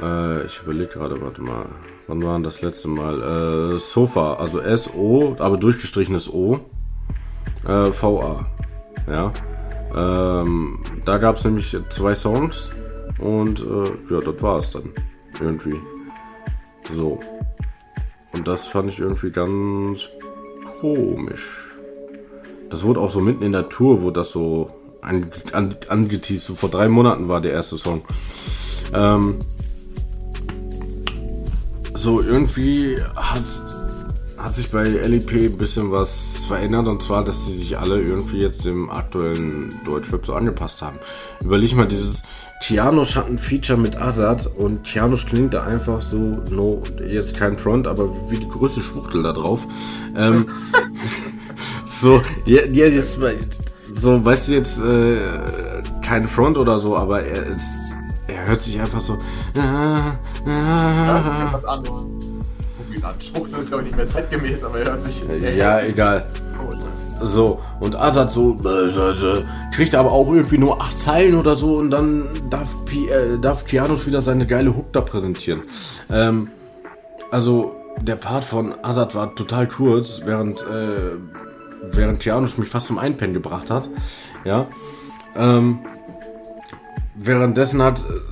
äh, 0.00 0.46
ich 0.46 0.60
überlege 0.62 0.92
gerade, 0.94 1.20
warte 1.20 1.42
mal. 1.42 1.66
Wann 2.06 2.24
war 2.24 2.40
das 2.40 2.60
letzte 2.60 2.88
Mal? 2.88 3.74
Äh, 3.74 3.78
Sofa, 3.78 4.34
also 4.34 4.60
S-O, 4.60 5.36
aber 5.38 5.56
durchgestrichenes 5.56 6.32
O. 6.32 6.60
Äh, 7.64 7.90
VA. 8.00 8.46
Ja. 9.06 9.32
Ähm, 9.94 10.80
da 11.04 11.18
gab 11.18 11.36
es 11.36 11.44
nämlich 11.44 11.76
zwei 11.88 12.14
Songs 12.14 12.70
und 13.18 13.60
äh, 13.60 14.14
ja, 14.14 14.20
das 14.20 14.42
war 14.42 14.58
es 14.58 14.70
dann. 14.70 14.90
Irgendwie. 15.40 15.80
So. 16.92 17.20
Und 18.32 18.46
das 18.46 18.66
fand 18.66 18.90
ich 18.90 18.98
irgendwie 18.98 19.30
ganz 19.30 20.08
komisch. 20.80 21.70
Das 22.70 22.84
wurde 22.84 23.00
auch 23.00 23.10
so 23.10 23.20
mitten 23.20 23.42
in 23.42 23.52
der 23.52 23.68
Tour, 23.68 24.02
wo 24.02 24.10
das 24.10 24.30
so 24.30 24.70
an, 25.02 25.30
an, 25.52 25.76
angeteased. 25.88 26.46
So 26.46 26.54
vor 26.54 26.70
drei 26.70 26.88
Monaten 26.88 27.28
war 27.28 27.40
der 27.40 27.52
erste 27.52 27.78
Song. 27.78 28.02
Ähm, 28.92 29.38
so 32.00 32.22
irgendwie 32.22 32.96
hat, 33.14 33.42
hat 34.38 34.54
sich 34.54 34.70
bei 34.70 34.84
LEP 34.84 35.32
ein 35.32 35.58
bisschen 35.58 35.92
was 35.92 36.46
verändert 36.46 36.88
und 36.88 37.02
zwar, 37.02 37.24
dass 37.24 37.46
sie 37.46 37.56
sich 37.58 37.78
alle 37.78 38.00
irgendwie 38.00 38.38
jetzt 38.38 38.64
dem 38.64 38.90
aktuellen 38.90 39.78
Deutschrap 39.84 40.24
so 40.24 40.32
angepasst 40.32 40.80
haben. 40.80 40.98
Überleg 41.44 41.76
mal 41.76 41.86
dieses 41.86 42.22
Kianosch 42.62 43.16
hat 43.16 43.26
ein 43.26 43.38
Feature 43.38 43.78
mit 43.78 43.96
Azad 44.00 44.46
und 44.46 44.84
Kianosch 44.84 45.26
klingt 45.26 45.52
da 45.52 45.64
einfach 45.64 46.00
so, 46.00 46.16
no, 46.16 46.82
jetzt 47.06 47.36
kein 47.36 47.58
Front, 47.58 47.86
aber 47.86 48.08
wie 48.30 48.38
die 48.38 48.48
größte 48.48 48.80
Schwuchtel 48.80 49.22
da 49.22 49.32
drauf. 49.32 49.66
Ähm, 50.16 50.46
so, 51.84 52.22
ja, 52.46 52.62
ja, 52.72 52.86
jetzt 52.86 53.20
so, 53.94 54.24
weißt 54.24 54.48
du 54.48 54.52
jetzt, 54.52 54.78
äh, 54.80 55.82
kein 56.02 56.26
Front 56.28 56.56
oder 56.56 56.78
so, 56.78 56.96
aber 56.96 57.22
er 57.22 57.46
ist, 57.46 57.94
er 58.40 58.48
hört 58.48 58.60
sich 58.62 58.80
einfach 58.80 59.00
so, 59.00 59.18
Ja, 59.54 60.18
was 61.52 61.64
anderes. 61.64 62.02
Schwuchtel 63.20 63.60
ist, 63.60 63.68
glaube 63.68 63.82
ich, 63.82 63.88
nicht 63.88 63.96
mehr 63.96 64.08
zeitgemäß, 64.08 64.64
aber 64.64 64.80
er 64.80 64.92
hört 64.92 65.04
sich. 65.04 65.22
ja, 65.56 65.80
egal. 65.80 66.26
So, 67.22 67.60
und 67.80 67.96
Azad 67.96 68.30
so, 68.30 68.56
äh, 68.64 68.68
äh, 68.68 69.38
äh, 69.40 69.44
kriegt 69.74 69.94
aber 69.94 70.10
auch 70.10 70.32
irgendwie 70.32 70.56
nur 70.56 70.80
acht 70.80 70.98
Zeilen 70.98 71.34
oder 71.34 71.54
so 71.54 71.76
und 71.76 71.90
dann 71.90 72.28
darf, 72.48 72.82
Pi, 72.86 73.08
äh, 73.08 73.38
darf 73.38 73.66
Kianos 73.66 74.06
wieder 74.06 74.22
seine 74.22 74.46
geile 74.46 74.74
Hook 74.74 74.92
da 74.92 75.02
präsentieren. 75.02 75.62
Ähm, 76.10 76.48
also, 77.30 77.76
der 78.00 78.16
Part 78.16 78.44
von 78.44 78.74
Azad 78.82 79.14
war 79.14 79.34
total 79.34 79.68
kurz, 79.68 80.22
während, 80.24 80.62
äh, 80.62 81.12
während 81.92 82.20
Kianos 82.20 82.56
mich 82.56 82.70
fast 82.70 82.86
zum 82.86 82.98
Einpennen 82.98 83.34
gebracht 83.34 83.70
hat. 83.70 83.90
Ja. 84.44 84.66
Ähm, 85.36 85.80
währenddessen 87.14 87.82
hat 87.82 88.00
äh, 88.00 88.29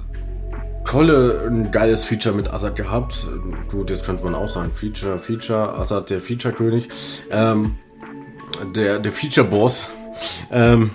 Kolle 0.89 1.47
ein 1.47 1.71
geiles 1.71 2.03
Feature 2.03 2.35
mit 2.35 2.51
Azad 2.51 2.75
gehabt. 2.75 3.29
Gut, 3.71 3.91
jetzt 3.91 4.05
könnte 4.05 4.25
man 4.25 4.35
auch 4.35 4.49
sagen, 4.49 4.73
Feature, 4.73 5.19
Feature, 5.19 5.75
Azad 5.75 6.09
der 6.09 6.23
Feature-König. 6.23 6.89
Ähm, 7.31 7.77
der, 8.75 8.99
der 8.99 9.13
Feature-Boss. 9.13 9.91
Ähm, 10.51 10.93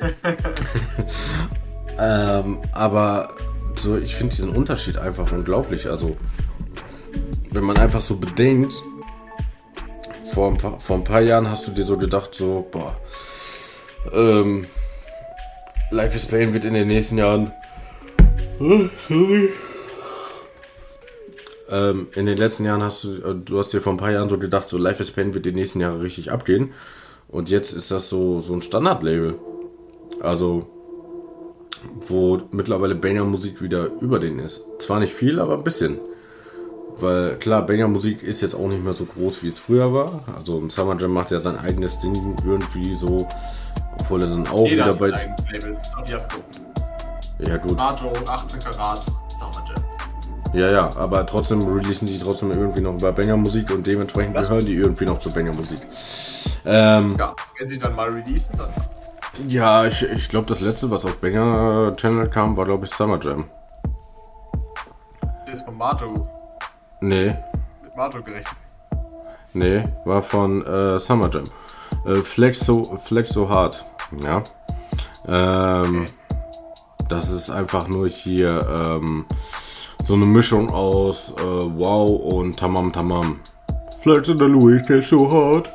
ähm, 1.98 2.58
aber 2.72 3.34
so, 3.76 3.98
ich 3.98 4.16
finde 4.16 4.34
diesen 4.34 4.48
Unterschied 4.48 4.96
einfach 4.96 5.30
unglaublich. 5.30 5.90
Also, 5.90 6.16
wenn 7.50 7.64
man 7.64 7.76
einfach 7.76 8.00
so 8.00 8.16
bedenkt, 8.16 8.72
vor 10.24 10.48
ein 10.48 10.56
paar, 10.56 10.80
vor 10.80 10.96
ein 10.96 11.04
paar 11.04 11.20
Jahren 11.20 11.50
hast 11.50 11.68
du 11.68 11.72
dir 11.72 11.84
so 11.84 11.98
gedacht, 11.98 12.34
so, 12.34 12.66
boah, 12.70 12.96
ähm, 14.10 14.64
Life 15.90 16.16
is 16.16 16.24
Pain 16.24 16.54
wird 16.54 16.64
in 16.64 16.72
den 16.72 16.88
nächsten 16.88 17.18
Jahren. 17.18 17.52
Oh, 18.62 18.88
sorry. 19.08 19.48
Ähm, 21.68 22.08
in 22.14 22.26
den 22.26 22.36
letzten 22.36 22.64
Jahren 22.64 22.82
hast 22.82 23.02
du, 23.02 23.14
äh, 23.14 23.34
du 23.34 23.58
hast 23.58 23.72
dir 23.72 23.80
vor 23.80 23.92
ein 23.92 23.96
paar 23.96 24.12
Jahren 24.12 24.28
so 24.28 24.38
gedacht, 24.38 24.68
so 24.68 24.78
Life 24.78 25.02
is 25.02 25.10
Pain 25.10 25.34
wird 25.34 25.46
die 25.46 25.52
nächsten 25.52 25.80
Jahre 25.80 26.00
richtig 26.02 26.30
abgehen. 26.30 26.72
Und 27.28 27.48
jetzt 27.48 27.72
ist 27.72 27.90
das 27.90 28.08
so, 28.08 28.40
so 28.40 28.52
ein 28.52 28.62
Standardlabel. 28.62 29.34
Also, 30.20 30.66
wo 32.06 32.40
mittlerweile 32.52 32.94
Banger 32.94 33.24
Musik 33.24 33.62
wieder 33.62 33.90
über 34.00 34.20
den 34.20 34.38
ist. 34.38 34.62
Zwar 34.78 35.00
nicht 35.00 35.12
viel, 35.14 35.40
aber 35.40 35.54
ein 35.54 35.64
bisschen. 35.64 35.98
Weil 36.98 37.36
klar, 37.38 37.66
Banger 37.66 37.88
Musik 37.88 38.22
ist 38.22 38.42
jetzt 38.42 38.54
auch 38.54 38.68
nicht 38.68 38.84
mehr 38.84 38.92
so 38.92 39.06
groß, 39.06 39.42
wie 39.42 39.48
es 39.48 39.58
früher 39.58 39.92
war. 39.92 40.22
Also 40.36 40.58
ein 40.58 40.70
Summer 40.70 40.96
Jam 41.00 41.12
macht 41.12 41.32
ja 41.32 41.40
sein 41.40 41.58
eigenes 41.58 41.98
Ding 41.98 42.36
irgendwie 42.46 42.94
so, 42.94 43.26
obwohl 43.98 44.22
er 44.22 44.28
dann 44.28 44.46
auch 44.46 44.68
Jeder 44.68 44.84
wieder 44.84 44.94
bei. 44.94 45.36
Fiasco. 46.04 46.36
Ja 47.46 47.56
gut. 47.56 47.76
Majo, 47.76 48.12
18 48.26 48.60
Karat, 48.60 49.02
Summer 49.38 49.64
Jam. 49.68 49.84
Ja, 50.54 50.70
ja, 50.70 50.90
aber 50.96 51.24
trotzdem 51.26 51.62
releasen 51.66 52.06
die 52.06 52.18
trotzdem 52.18 52.50
irgendwie 52.52 52.82
noch 52.82 52.94
über 52.94 53.10
Banger 53.12 53.36
Musik 53.36 53.70
und 53.70 53.86
dementsprechend 53.86 54.36
Das- 54.36 54.48
gehören 54.48 54.66
die 54.66 54.74
irgendwie 54.74 55.06
noch 55.06 55.18
zu 55.18 55.30
Banger 55.32 55.54
Musik. 55.54 55.80
Ähm, 56.64 57.16
Ja, 57.18 57.34
wenn 57.58 57.68
sie 57.68 57.78
dann 57.78 57.94
mal 57.96 58.10
releasen, 58.10 58.56
dann. 58.58 59.48
ja, 59.48 59.86
ich, 59.86 60.02
ich 60.02 60.28
glaube, 60.28 60.46
das 60.46 60.60
letzte, 60.60 60.90
was 60.90 61.04
auf 61.04 61.16
Banger 61.16 61.94
Channel 61.96 62.28
kam, 62.28 62.56
war 62.56 62.64
glaube 62.66 62.84
ich 62.84 62.92
Summer 62.94 63.18
Jam. 63.20 63.44
Das 65.46 65.56
ist 65.58 65.64
von 65.64 65.76
Majo. 65.76 66.28
Nee, 67.00 67.34
Mit 67.82 67.96
Majo 67.96 68.22
gerechnet. 68.22 68.54
nee, 69.54 69.84
war 70.04 70.22
von 70.22 70.64
äh, 70.66 70.98
Summer 70.98 71.30
Jam. 71.30 71.44
Äh, 72.06 72.16
Flex 72.16 72.60
so, 72.60 72.84
Flex 72.98 73.30
so 73.30 73.48
hart, 73.48 73.84
ja. 74.22 74.42
Ähm, 75.26 76.06
das 77.12 77.30
ist 77.30 77.50
einfach 77.50 77.88
nur 77.88 78.08
hier 78.08 78.60
ähm, 78.68 79.24
so 80.04 80.14
eine 80.14 80.26
Mischung 80.26 80.70
aus 80.70 81.32
äh, 81.38 81.42
Wow 81.42 82.32
und 82.32 82.58
Tamam 82.58 82.92
Tamam. 82.92 83.40
Flex 84.00 84.28
in 84.28 84.36
der 84.36 84.48
Louis, 84.48 84.82
der 84.88 85.00
so 85.02 85.30
hart. 85.30 85.70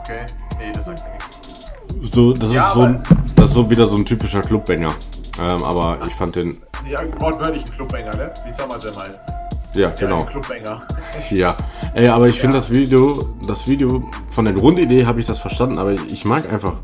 Okay. 0.00 0.26
Nee, 0.58 0.72
das 0.72 0.84
sagt 0.86 1.02
mir 1.04 1.12
nichts. 1.12 2.14
So, 2.14 2.32
das 2.32 2.52
Ja, 2.52 2.68
ist 2.68 2.74
so, 2.74 2.80
ein- 2.82 3.02
das 3.34 3.46
ist 3.50 3.54
so 3.54 3.68
wieder 3.70 3.86
so 3.88 3.96
ein 3.96 4.04
typischer 4.04 4.42
Clubbanger. 4.42 4.92
Ähm, 5.40 5.62
aber 5.64 5.98
ich 6.06 6.14
fand 6.14 6.36
den, 6.36 6.62
Ja, 6.88 7.00
wortwörtlich 7.20 7.64
ein 7.64 7.70
Clubbanger, 7.72 8.14
ne? 8.16 8.32
Wie 8.46 8.52
Summer 8.52 8.78
Jam 8.82 8.96
halt. 8.96 9.20
ja, 9.74 9.80
Ja, 9.88 9.90
genau. 9.90 10.20
ein 10.20 10.26
Clubbanger. 10.26 10.82
Ja, 11.30 11.56
ey, 11.94 12.08
aber 12.08 12.26
ich 12.26 12.38
finde 12.38 12.56
Ja. 12.56 12.60
das 12.60 12.70
Video, 12.70 13.30
das 13.46 13.66
Video 13.66 14.04
von 14.32 14.44
der 14.44 14.54
Grundidee 14.54 15.06
habe 15.06 15.18
ich 15.20 15.26
das 15.26 15.38
verstanden, 15.38 15.78
aber 15.78 15.92
ich 15.94 16.24
mag 16.26 16.50
einfach 16.52 16.74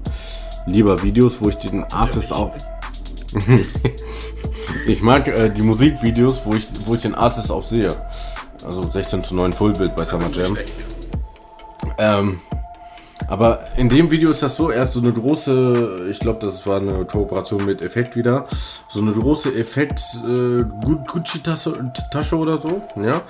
lieber 0.66 1.02
Videos, 1.02 1.34
wo 1.40 1.48
ich 1.48 1.56
den 1.56 1.84
Artist 1.84 2.32
auch. 2.32 2.52
ich 4.86 5.02
mag 5.02 5.26
äh, 5.28 5.50
die 5.50 5.62
Musikvideos, 5.62 6.42
wo 6.44 6.54
ich, 6.54 6.66
wo 6.86 6.94
ich 6.94 7.02
den 7.02 7.14
Artist 7.14 7.50
auch 7.50 7.64
sehe. 7.64 7.94
Also 8.66 8.82
16 8.90 9.24
zu 9.24 9.34
9 9.34 9.52
Fullbild 9.52 9.96
bei 9.96 10.04
Summer 10.04 10.30
Jam. 10.32 10.56
Ähm, 11.98 12.38
aber 13.28 13.60
in 13.76 13.88
dem 13.88 14.10
Video 14.10 14.30
ist 14.30 14.42
das 14.42 14.56
so, 14.56 14.70
er 14.70 14.82
hat 14.82 14.92
so 14.92 15.00
eine 15.00 15.12
große, 15.12 16.08
ich 16.10 16.18
glaube, 16.18 16.40
das 16.44 16.66
war 16.66 16.80
eine 16.80 17.04
Kooperation 17.04 17.64
mit 17.64 17.80
Effekt 17.80 18.16
wieder, 18.16 18.46
so 18.88 19.00
eine 19.00 19.12
große 19.12 19.54
Effekt 19.54 20.00
äh, 20.24 20.62
Gu- 20.84 21.04
Gucci-Tasche 21.06 21.92
Tasche 22.10 22.36
oder 22.36 22.60
so, 22.60 22.82
ja. 23.02 23.22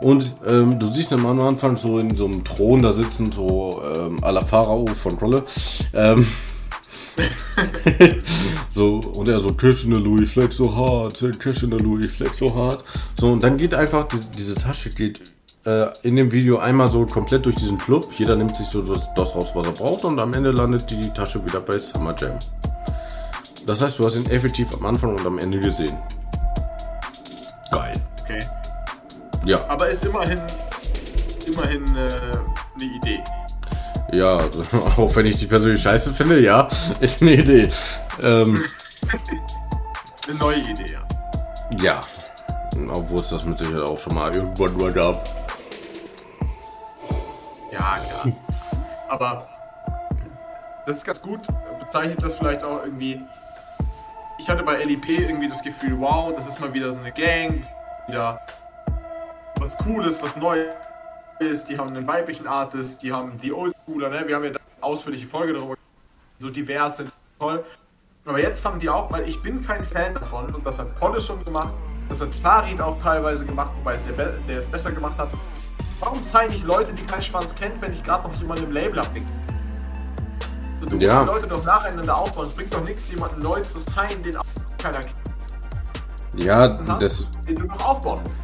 Und 0.00 0.32
ähm, 0.46 0.78
du 0.78 0.86
siehst 0.88 1.12
ihn 1.12 1.24
am 1.24 1.40
Anfang 1.40 1.76
so 1.76 1.98
in 1.98 2.16
so 2.16 2.24
einem 2.26 2.44
Thron 2.44 2.82
da 2.82 2.92
sitzen, 2.92 3.30
so 3.32 3.82
ähm, 3.94 4.18
à 4.22 4.30
la 4.32 4.40
Pharao 4.44 4.86
von 4.86 5.14
Rolle. 5.18 5.44
Ähm, 5.92 6.26
so, 8.70 8.96
und 8.96 9.28
er 9.28 9.40
so, 9.40 9.52
Cash 9.52 9.84
in 9.84 9.90
der 9.90 10.00
Louis, 10.00 10.30
flex 10.32 10.56
so 10.56 10.74
hart, 10.74 11.22
Cash 11.38 11.62
in 11.62 11.70
der 11.70 11.80
Louis, 11.80 12.10
flex 12.10 12.38
so 12.38 12.54
hart. 12.54 12.84
So, 13.20 13.32
und 13.32 13.42
dann 13.42 13.58
geht 13.58 13.74
einfach, 13.74 14.08
die, 14.08 14.18
diese 14.36 14.54
Tasche 14.54 14.90
geht 14.90 15.20
äh, 15.64 15.86
in 16.02 16.16
dem 16.16 16.32
Video 16.32 16.58
einmal 16.58 16.90
so 16.90 17.04
komplett 17.06 17.44
durch 17.46 17.56
diesen 17.56 17.78
Club. 17.78 18.08
Jeder 18.16 18.36
nimmt 18.36 18.56
sich 18.56 18.66
so 18.66 18.82
das, 18.82 19.08
das 19.14 19.34
raus, 19.34 19.50
was 19.54 19.66
er 19.66 19.72
braucht, 19.72 20.04
und 20.04 20.18
am 20.18 20.34
Ende 20.34 20.50
landet 20.50 20.90
die 20.90 21.10
Tasche 21.10 21.44
wieder 21.44 21.60
bei 21.60 21.78
Summer 21.78 22.14
Jam. 22.18 22.38
Das 23.66 23.80
heißt, 23.80 23.98
du 23.98 24.04
hast 24.04 24.16
ihn 24.16 24.26
effektiv 24.26 24.68
am 24.74 24.86
Anfang 24.86 25.14
und 25.14 25.24
am 25.24 25.38
Ende 25.38 25.60
gesehen. 25.60 25.96
Geil. 27.70 27.94
Okay. 28.22 28.40
Ja, 29.44 29.64
Aber 29.68 29.88
ist 29.88 30.04
immerhin, 30.04 30.40
immerhin 31.46 31.84
äh, 31.96 32.10
eine 32.74 32.84
Idee. 32.96 33.22
Ja, 34.12 34.36
auch 34.96 35.16
wenn 35.16 35.26
ich 35.26 35.36
die 35.36 35.46
persönlich 35.46 35.82
scheiße 35.82 36.12
finde, 36.12 36.40
ja, 36.40 36.68
ist 37.00 37.22
eine 37.22 37.32
Idee. 37.34 37.70
Ähm, 38.22 38.64
Eine 40.28 40.38
neue 40.38 40.58
Idee, 40.58 40.92
ja. 40.92 41.00
ja. 41.82 42.00
Obwohl 42.92 43.18
es 43.18 43.30
das 43.30 43.44
mit 43.44 43.58
Sicherheit 43.58 43.82
auch 43.82 43.98
schon 43.98 44.14
mal 44.14 44.32
irgendwann 44.32 44.76
mal 44.76 44.92
gab. 44.92 45.28
Ja, 47.72 47.98
klar. 47.98 48.32
Aber 49.08 49.48
das 50.86 50.98
ist 50.98 51.04
ganz 51.04 51.20
gut, 51.20 51.40
bezeichnet 51.80 52.22
das 52.22 52.36
vielleicht 52.36 52.62
auch 52.62 52.84
irgendwie. 52.84 53.20
Ich 54.38 54.48
hatte 54.48 54.62
bei 54.62 54.82
LIP 54.82 55.08
irgendwie 55.08 55.48
das 55.48 55.60
Gefühl, 55.60 55.98
wow, 55.98 56.32
das 56.34 56.46
ist 56.46 56.60
mal 56.60 56.72
wieder 56.72 56.88
so 56.90 57.00
eine 57.00 57.10
Gang, 57.10 57.60
wieder 58.06 58.40
was 59.58 59.76
Cooles, 59.78 60.22
was 60.22 60.36
Neues. 60.36 60.72
Die 61.42 61.76
haben 61.78 61.88
einen 61.88 62.06
weiblichen 62.06 62.46
Artist, 62.46 63.02
die 63.02 63.12
haben 63.12 63.38
die 63.42 63.52
Oldschooler, 63.52 64.08
ne? 64.10 64.22
Wir 64.26 64.36
haben 64.36 64.44
ja 64.44 64.50
da 64.50 64.58
eine 64.60 64.82
ausführliche 64.84 65.26
Folge 65.26 65.54
darüber, 65.54 65.74
so 66.38 66.50
divers 66.50 66.98
sind, 66.98 67.12
toll. 67.38 67.64
Aber 68.24 68.38
jetzt 68.40 68.60
fangen 68.60 68.78
die 68.78 68.88
auch, 68.88 69.10
weil 69.10 69.26
ich 69.28 69.42
bin 69.42 69.64
kein 69.66 69.84
Fan 69.84 70.14
davon 70.14 70.54
und 70.54 70.64
das 70.64 70.78
hat 70.78 70.96
Polle 71.00 71.18
schon 71.20 71.44
gemacht, 71.44 71.74
das 72.08 72.20
hat 72.20 72.32
Farid 72.36 72.80
auch 72.80 72.96
teilweise 73.02 73.44
gemacht, 73.44 73.70
wobei 73.78 73.94
es 73.94 74.04
der, 74.04 74.12
Be- 74.12 74.38
der 74.48 74.58
es 74.58 74.66
besser 74.66 74.92
gemacht 74.92 75.18
hat. 75.18 75.28
Warum 75.98 76.22
sign 76.22 76.50
ich 76.52 76.62
Leute, 76.62 76.92
die 76.92 77.02
kein 77.04 77.22
Schwanz 77.22 77.52
kennt, 77.54 77.80
wenn 77.82 77.92
ich 77.92 78.02
gerade 78.04 78.28
noch 78.28 78.34
jemanden 78.36 78.64
im 78.64 78.72
Label 78.72 79.00
habe? 79.00 79.08
Du 80.80 80.90
musst 80.90 81.02
Ja. 81.02 81.20
die 81.20 81.26
Leute 81.26 81.46
doch 81.48 81.64
nacheinander 81.64 82.16
aufbauen. 82.16 82.46
Es 82.46 82.52
bringt 82.52 82.72
doch 82.72 82.82
nichts, 82.84 83.10
jemanden 83.10 83.40
neu 83.42 83.60
zu 83.62 83.80
signen, 83.80 84.22
den 84.22 84.36
auch 84.36 84.44
keiner 84.78 85.00
kennt, 85.00 85.14
Ja, 86.34 86.78
hast, 86.88 87.02
das, 87.02 87.26
den 87.46 87.56
du 87.56 87.66
noch 87.66 87.84
aufbauen 87.84 88.20
musst. 88.24 88.36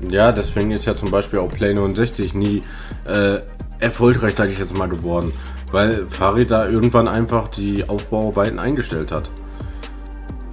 Ja, 0.00 0.32
deswegen 0.32 0.70
ist 0.70 0.84
ja 0.84 0.96
zum 0.96 1.10
Beispiel 1.10 1.38
auch 1.38 1.50
Play 1.50 1.74
69 1.74 2.34
nie 2.34 2.62
äh, 3.04 3.38
erfolgreich, 3.80 4.34
sage 4.34 4.52
ich 4.52 4.58
jetzt 4.58 4.76
mal, 4.76 4.88
geworden. 4.88 5.32
Weil 5.72 6.06
Farid 6.08 6.50
da 6.50 6.68
irgendwann 6.68 7.08
einfach 7.08 7.48
die 7.48 7.88
Aufbauarbeiten 7.88 8.58
eingestellt 8.58 9.12
hat. 9.12 9.30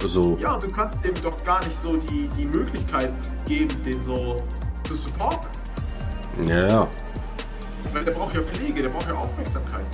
So, 0.06 0.36
Ja, 0.40 0.54
und 0.54 0.62
du 0.62 0.68
kannst 0.68 1.02
dem 1.02 1.14
doch 1.22 1.42
gar 1.44 1.64
nicht 1.64 1.76
so 1.80 1.96
die, 1.96 2.28
die 2.36 2.44
Möglichkeit 2.44 3.10
geben, 3.46 3.74
den 3.84 4.00
so 4.02 4.36
zu 4.86 4.94
supporten. 4.94 5.48
ja, 6.46 6.66
ja. 6.68 6.88
Weil 7.92 8.04
der 8.04 8.12
braucht 8.12 8.34
ja 8.34 8.42
Pflege, 8.42 8.82
der 8.82 8.88
braucht 8.90 9.06
ja 9.06 9.14
Aufmerksamkeit. 9.14 9.86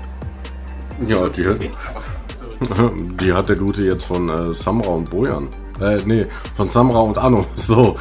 Ja, 1.06 1.28
die, 1.28 1.46
hat, 1.46 1.60
die 3.20 3.32
hat 3.32 3.48
der 3.48 3.56
Gute 3.56 3.82
jetzt 3.82 4.04
von 4.04 4.28
äh, 4.28 4.52
Samra 4.52 4.90
und 4.90 5.10
Bojan. 5.10 5.48
Äh, 5.82 6.00
nee, 6.04 6.26
von 6.54 6.68
Samra 6.68 7.00
und 7.00 7.18
Anno. 7.18 7.44
So. 7.56 7.96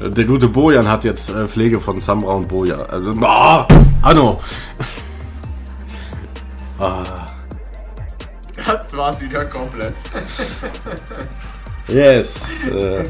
Der 0.00 0.24
gute 0.24 0.48
Bojan 0.48 0.88
hat 0.88 1.04
jetzt 1.04 1.28
äh, 1.28 1.46
Pflege 1.46 1.80
von 1.80 2.00
Samra 2.00 2.32
und 2.34 2.48
Bojan. 2.48 2.80
Also, 2.88 3.12
ah, 3.22 3.66
Anno. 4.02 4.40
Ah, 6.78 7.24
Das 8.54 8.94
war's 8.94 9.18
wieder 9.18 9.46
komplett. 9.46 9.94
yes. 11.88 12.36
Äh, 12.70 13.04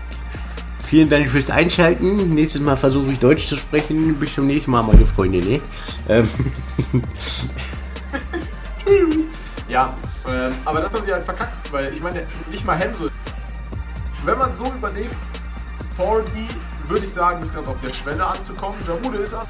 vielen 0.88 1.08
Dank 1.08 1.28
fürs 1.28 1.50
Einschalten. 1.50 2.34
Nächstes 2.34 2.60
Mal 2.60 2.76
versuche 2.76 3.12
ich 3.12 3.18
Deutsch 3.20 3.46
zu 3.46 3.56
sprechen. 3.56 4.16
Bis 4.16 4.34
zum 4.34 4.48
nächsten 4.48 4.72
Mal, 4.72 4.82
meine 4.82 5.06
Freunde. 5.06 5.38
Ne? 5.38 5.60
Ähm, 6.08 6.28
Ja, 9.68 9.94
ähm, 10.32 10.54
aber 10.64 10.80
das 10.80 10.94
haben 10.94 11.04
sie 11.04 11.12
halt 11.12 11.24
verkackt, 11.24 11.72
weil 11.72 11.92
ich 11.92 12.00
meine, 12.00 12.26
nicht 12.50 12.64
mal 12.64 12.76
Henso. 12.76 13.10
Wenn 14.24 14.38
man 14.38 14.54
so 14.56 14.64
überlegt, 14.64 15.16
4D 15.98 16.48
würde 16.88 17.04
ich 17.04 17.12
sagen, 17.12 17.42
ist 17.42 17.54
gerade 17.54 17.68
auf 17.68 17.80
der 17.82 17.92
Schwelle 17.92 18.26
anzukommen. 18.26 18.76
Jamude 18.86 19.18
ist 19.18 19.34
an. 19.34 19.46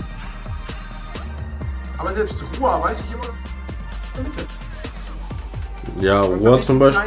Aber 1.98 2.12
selbst 2.12 2.42
Ruhr 2.58 2.82
weiß 2.82 2.98
ich 3.00 3.12
immer 3.12 3.24
in 4.16 4.24
der 4.24 4.24
Mitte. 4.24 4.46
ja, 6.00 6.20
Ruhr 6.20 6.62
zum 6.62 6.78
Beispiel. 6.78 7.02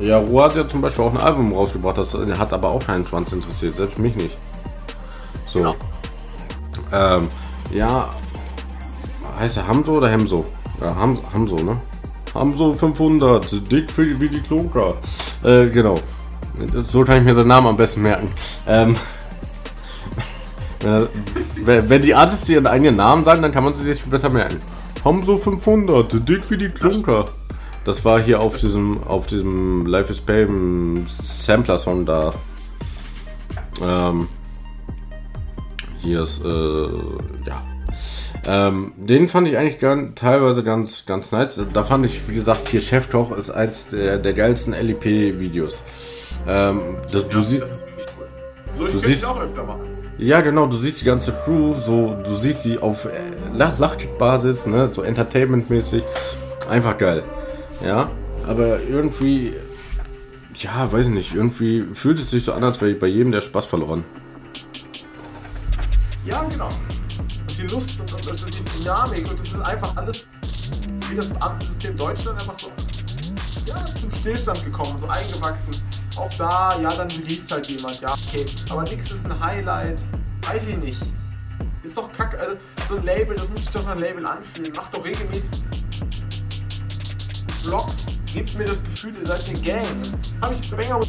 Ja, 0.00 0.18
Ruhr 0.18 0.44
hat 0.44 0.56
ja 0.56 0.68
zum 0.68 0.80
Beispiel 0.80 1.04
auch 1.04 1.12
ein 1.12 1.18
Album 1.18 1.52
rausgebracht, 1.52 1.98
das 1.98 2.14
hat 2.14 2.52
aber 2.52 2.68
auch 2.68 2.84
keinen 2.84 3.04
Schwanz 3.04 3.32
interessiert, 3.32 3.76
selbst 3.76 3.98
mich 3.98 4.14
nicht. 4.16 4.38
So. 5.46 5.58
Genau. 5.60 5.76
Ähm, 6.92 7.28
ja, 7.70 8.08
heißt 9.38 9.56
er 9.56 9.66
Hamso 9.66 9.96
oder 9.96 10.08
Hemso? 10.08 10.46
Ja, 10.80 10.94
Ham, 10.94 11.18
Hamso, 11.32 11.56
ne? 11.56 11.78
Hamso 12.34 12.74
500, 12.74 13.70
dick 13.70 13.90
für 13.90 14.20
wie 14.20 14.28
die 14.28 14.40
Klonker. 14.40 14.94
Äh, 15.42 15.66
genau. 15.66 15.98
So 16.86 17.04
kann 17.04 17.18
ich 17.18 17.24
mir 17.24 17.34
seinen 17.34 17.48
Namen 17.48 17.68
am 17.68 17.76
besten 17.76 18.02
merken. 18.02 18.28
Ähm, 18.66 18.96
wenn, 21.64 21.88
wenn- 21.88 22.02
die 22.02 22.14
Artists 22.14 22.48
ihren 22.48 22.66
eigenen 22.66 22.96
Namen 22.96 23.24
sagen, 23.24 23.42
dann 23.42 23.52
kann 23.52 23.64
man 23.64 23.74
sie 23.74 23.84
sich 23.84 24.02
besser 24.04 24.28
merken. 24.30 24.56
Hamso 25.04 25.36
500, 25.36 26.28
dick 26.28 26.50
wie 26.50 26.56
die 26.58 26.68
Klunker. 26.68 27.26
Das 27.84 28.04
war 28.04 28.20
hier 28.20 28.40
auf 28.40 28.58
diesem, 28.58 29.02
auf 29.04 29.26
diesem 29.26 29.86
Life 29.86 30.12
is 30.12 30.20
Pain 30.20 31.06
Sampler-Song 31.06 32.04
da. 32.04 32.32
Ähm, 33.82 34.28
hier 36.00 36.22
ist, 36.22 36.44
äh, 36.44 36.48
ja. 37.46 37.62
Ähm, 38.46 38.92
den 38.96 39.28
fand 39.28 39.48
ich 39.48 39.58
eigentlich 39.58 39.78
ganz, 39.78 40.14
teilweise 40.14 40.62
ganz, 40.62 41.04
ganz 41.06 41.32
nice. 41.32 41.60
Da 41.72 41.82
fand 41.84 42.06
ich, 42.06 42.28
wie 42.28 42.34
gesagt, 42.34 42.68
hier 42.68 42.80
Chefkoch 42.80 43.32
ist 43.36 43.50
eins 43.50 43.88
der, 43.88 44.18
der 44.18 44.32
geilsten 44.32 44.72
LEP-Videos. 44.74 45.82
Ähm, 46.46 46.96
du, 47.12 47.22
du, 47.22 47.40
sie, 47.42 47.58
Das 47.58 47.70
ist 47.70 47.80
wirklich 47.86 48.06
cool. 48.18 48.28
So, 48.76 48.86
Du 48.86 48.98
siehst- 49.00 49.22
es 49.22 49.24
auch 49.28 49.40
öfter 49.40 49.64
machen. 49.64 49.80
ja, 50.18 50.40
genau, 50.40 50.66
du 50.66 50.76
siehst 50.78 51.00
die 51.00 51.04
ganze 51.04 51.32
Crew, 51.32 51.74
so, 51.84 52.16
du 52.24 52.36
siehst 52.36 52.62
sie 52.62 52.78
auf 52.78 53.04
äh, 53.06 53.10
Lach 53.54 53.78
Lachkick-Basis, 53.78 54.66
ne, 54.66 54.88
so 54.88 55.02
Entertainment-mäßig. 55.02 56.04
Einfach 56.70 56.96
geil. 56.96 57.22
Ja, 57.84 58.10
aber 58.46 58.80
irgendwie, 58.82 59.52
ja, 60.54 60.90
weiß 60.90 61.06
ich 61.06 61.12
nicht, 61.12 61.34
irgendwie 61.34 61.84
fühlt 61.92 62.18
es 62.20 62.30
sich 62.30 62.44
so 62.44 62.52
an, 62.52 62.62
als 62.64 62.80
wäre 62.80 62.94
bei 62.94 63.06
jedem 63.08 63.32
der 63.32 63.40
Spaß 63.40 63.66
verloren. 63.66 64.04
Ja, 66.24 66.44
genau. 66.44 66.68
Die 67.58 67.66
Lust 67.66 67.98
und, 67.98 68.12
und, 68.12 68.54
die 68.54 68.78
Dynamik 68.78 69.28
und 69.28 69.40
das 69.40 69.48
ist 69.48 69.60
einfach 69.60 69.96
alles 69.96 70.28
wie 71.10 71.16
das 71.16 71.28
Beamtensystem 71.28 71.96
Deutschland 71.96 72.40
einfach 72.40 72.56
so 72.56 72.70
ja, 73.66 73.84
zum 73.96 74.12
Stillstand 74.12 74.64
gekommen, 74.64 74.96
so 75.00 75.08
eingewachsen. 75.08 75.74
Auch 76.16 76.32
da, 76.38 76.78
ja, 76.80 76.88
dann 76.88 77.10
released 77.10 77.50
halt 77.50 77.66
jemand, 77.66 78.00
ja, 78.00 78.12
okay. 78.12 78.46
Aber 78.70 78.82
nichts 78.84 79.10
ist 79.10 79.24
ein 79.24 79.40
Highlight. 79.40 79.98
Weiß 80.42 80.68
ich 80.68 80.76
nicht. 80.78 81.02
Ist 81.82 81.96
doch 81.96 82.12
kacke. 82.12 82.38
Also, 82.38 82.56
so 82.88 82.96
ein 82.96 83.04
Label, 83.04 83.36
das 83.36 83.48
muss 83.50 83.62
sich 83.62 83.70
doch 83.70 83.84
nach 83.84 83.96
Label 83.96 84.24
anfühlen. 84.24 84.72
Macht 84.74 84.96
doch 84.96 85.04
regelmäßig 85.04 85.50
Vlogs. 87.62 88.06
Gebt 88.32 88.54
mir 88.56 88.64
das 88.64 88.82
Gefühl, 88.84 89.14
ihr 89.20 89.26
seid 89.26 89.48
eine 89.48 89.60
Gang. 89.60 89.86
Habe 90.40 90.54
ich 90.54 90.70
Banger. 90.70 91.00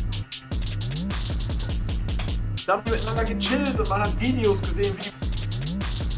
Da 2.65 2.73
haben 2.73 2.83
die 2.85 2.91
miteinander 2.91 3.23
gechillt 3.23 3.79
und 3.79 3.89
man 3.89 4.01
hat 4.01 4.19
Videos 4.19 4.61
gesehen, 4.61 4.95
wie 4.97 5.18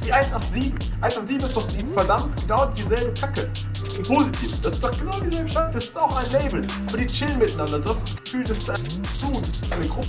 die 0.03 0.11
187. 0.11 0.73
187 1.01 1.43
ist 1.43 1.57
doch 1.57 1.67
die 1.67 1.85
verdammt 1.93 2.41
genau 2.41 2.65
dieselbe 2.67 3.13
Kacke. 3.19 3.49
Im 3.97 4.03
Positiven. 4.03 4.59
Das 4.61 4.73
ist 4.73 4.83
doch 4.83 4.97
genau 4.97 5.19
dieselbe 5.19 5.49
Scheiße. 5.49 5.71
Das 5.73 5.83
ist 5.83 5.97
auch 5.97 6.15
ein 6.15 6.31
Label. 6.31 6.67
Aber 6.87 6.97
die 6.97 7.07
chillen 7.07 7.39
miteinander. 7.39 7.79
Du 7.79 7.89
hast 7.89 8.03
das 8.03 8.15
Gefühl, 8.23 8.43
das 8.43 8.57
ist 8.57 8.69
ein 8.69 8.81
Du, 9.21 9.39
das 9.39 9.49
ist 9.49 9.73
eine 9.73 9.87
Gruppe. 9.87 10.07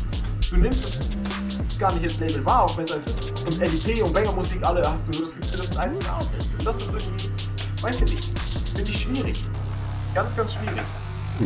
Du 0.50 0.56
nimmst 0.56 0.84
es 0.84 1.78
gar 1.78 1.92
nicht 1.92 2.04
als 2.04 2.18
Label 2.20 2.44
wahr, 2.44 2.64
auch 2.64 2.76
wenn 2.76 2.84
es 2.84 2.92
eins 2.92 3.06
ist. 3.06 3.30
Und 3.46 3.60
LP 3.60 4.02
und 4.04 4.12
Banger-Musik, 4.12 4.64
alle 4.64 4.88
hast 4.88 5.06
du 5.08 5.12
das 5.12 5.34
Gefühl, 5.34 5.58
das 5.58 5.60
ist 5.60 5.78
ein 5.78 5.88
einziger 5.88 6.12
Artist. 6.12 6.48
Und 6.58 6.66
das 6.66 6.76
ist 6.76 6.92
irgendwie, 6.92 7.30
weiß 7.82 8.02
ich 8.02 8.10
nicht, 8.10 8.24
finde 8.74 8.90
ich 8.90 9.00
schwierig. 9.00 9.44
Ganz, 10.14 10.36
ganz 10.36 10.54
schwierig. 10.54 10.82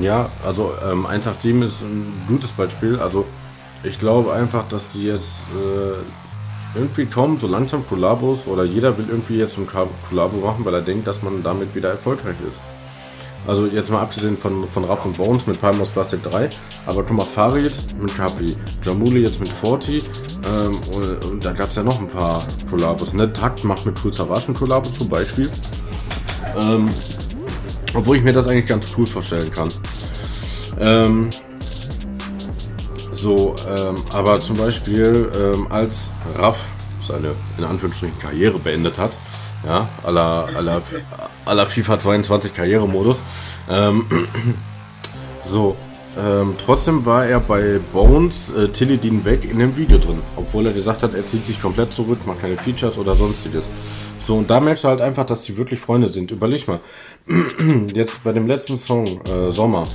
Ja, 0.01 0.29
also 0.45 0.75
ähm, 0.83 1.07
187 1.07 1.63
ist 1.63 1.83
ein 1.83 2.25
gutes 2.27 2.51
Beispiel. 2.53 2.99
Also 2.99 3.25
ich 3.83 3.99
glaube 3.99 4.33
einfach, 4.33 4.69
dass 4.69 4.93
sie 4.93 5.07
jetzt 5.07 5.41
äh, 5.55 6.03
irgendwie 6.77 7.07
kommen, 7.07 7.39
so 7.39 7.47
langsam 7.47 7.87
Kollabos 7.87 8.47
oder 8.47 8.65
jeder 8.65 8.97
will 8.99 9.07
irgendwie 9.09 9.39
jetzt 9.39 9.59
ein 9.59 9.67
Kollabo 9.67 10.37
machen, 10.39 10.65
weil 10.65 10.75
er 10.75 10.83
denkt, 10.83 11.07
dass 11.07 11.23
man 11.23 11.43
damit 11.43 11.75
wieder 11.75 11.91
erfolgreich 11.91 12.37
ist. 12.49 12.61
Also 13.47 13.67
jetzt 13.67 13.91
mal 13.91 14.01
abgesehen 14.01 14.37
von, 14.37 14.67
von 14.69 14.85
Raff 14.85 15.05
und 15.05 15.17
Bones 15.17 15.47
mit 15.47 15.61
Palmos 15.61 15.91
Plastic 15.91 16.23
3, 16.25 16.51
aber 16.85 17.05
guck 17.05 17.17
mal, 17.17 17.25
Farid 17.25 17.81
mit 18.01 18.17
Capri, 18.17 18.57
Jamuli 18.83 19.23
jetzt 19.23 19.39
mit 19.39 19.49
40 19.49 20.03
ähm, 20.03 20.81
und, 20.93 21.25
und, 21.25 21.45
da 21.45 21.53
gab 21.53 21.71
es 21.71 21.77
ja 21.77 21.85
noch 21.85 22.01
ein 22.01 22.09
paar 22.09 22.45
Kollabos. 22.69 23.13
Ne? 23.13 23.33
Takt 23.33 23.63
macht 23.63 23.87
mit 23.87 23.97
Cool 24.05 24.13
Savage 24.13 24.49
ein 24.49 24.55
Kollabo 24.55 24.91
zum 24.91 25.09
Beispiel. 25.09 25.49
Ähm, 26.59 26.89
obwohl 27.95 28.17
ich 28.17 28.23
mir 28.23 28.33
das 28.33 28.49
eigentlich 28.49 28.67
ganz 28.67 28.89
cool 28.97 29.07
vorstellen 29.07 29.51
kann. 29.51 29.69
Ähm, 30.81 31.31
so, 33.17 33.57
ähm, 33.69 33.97
aber 34.13 34.41
zum 34.41 34.57
Beispiel 34.57 35.31
ähm, 35.35 35.67
als 35.71 36.11
Raff 36.37 36.59
seine 37.01 37.35
in 37.57 37.65
Anführungsstrichen 37.65 38.19
Karriere 38.19 38.59
beendet 38.59 38.99
hat, 38.99 39.13
ja, 39.65 39.89
aller 40.03 40.49
aller 40.55 40.83
aller 41.45 41.67
FIFA 41.67 41.99
22 41.99 42.53
Karrieremodus. 42.53 43.23
Ähm, 43.71 44.07
so, 45.45 45.77
ähm, 46.19 46.55
trotzdem 46.65 47.05
war 47.05 47.27
er 47.27 47.41
bei 47.41 47.81
Bones 47.93 48.51
äh, 48.51 48.69
Tilly 48.69 48.99
weg 49.25 49.45
in 49.51 49.59
dem 49.59 49.77
Video 49.77 49.99
drin, 49.99 50.23
obwohl 50.37 50.67
er 50.67 50.73
gesagt 50.73 51.03
hat, 51.03 51.15
er 51.15 51.25
zieht 51.25 51.45
sich 51.45 51.61
komplett 51.61 51.93
zurück, 51.93 52.19
macht 52.27 52.41
keine 52.41 52.57
Features 52.57 52.99
oder 52.99 53.17
sonstiges. 53.17 53.65
So, 54.23 54.37
und 54.37 54.51
da 54.51 54.59
merkst 54.59 54.83
du 54.85 54.89
halt 54.89 55.01
einfach, 55.01 55.25
dass 55.25 55.43
die 55.43 55.57
wirklich 55.57 55.79
Freunde 55.79 56.13
sind. 56.13 56.33
Überleg 56.33 56.67
mal. 56.67 56.81
Jetzt 57.95 58.25
bei 58.25 58.33
dem 58.33 58.49
letzten 58.49 58.77
Song, 58.77 59.21
äh, 59.25 59.53
Sommer, 59.53 59.87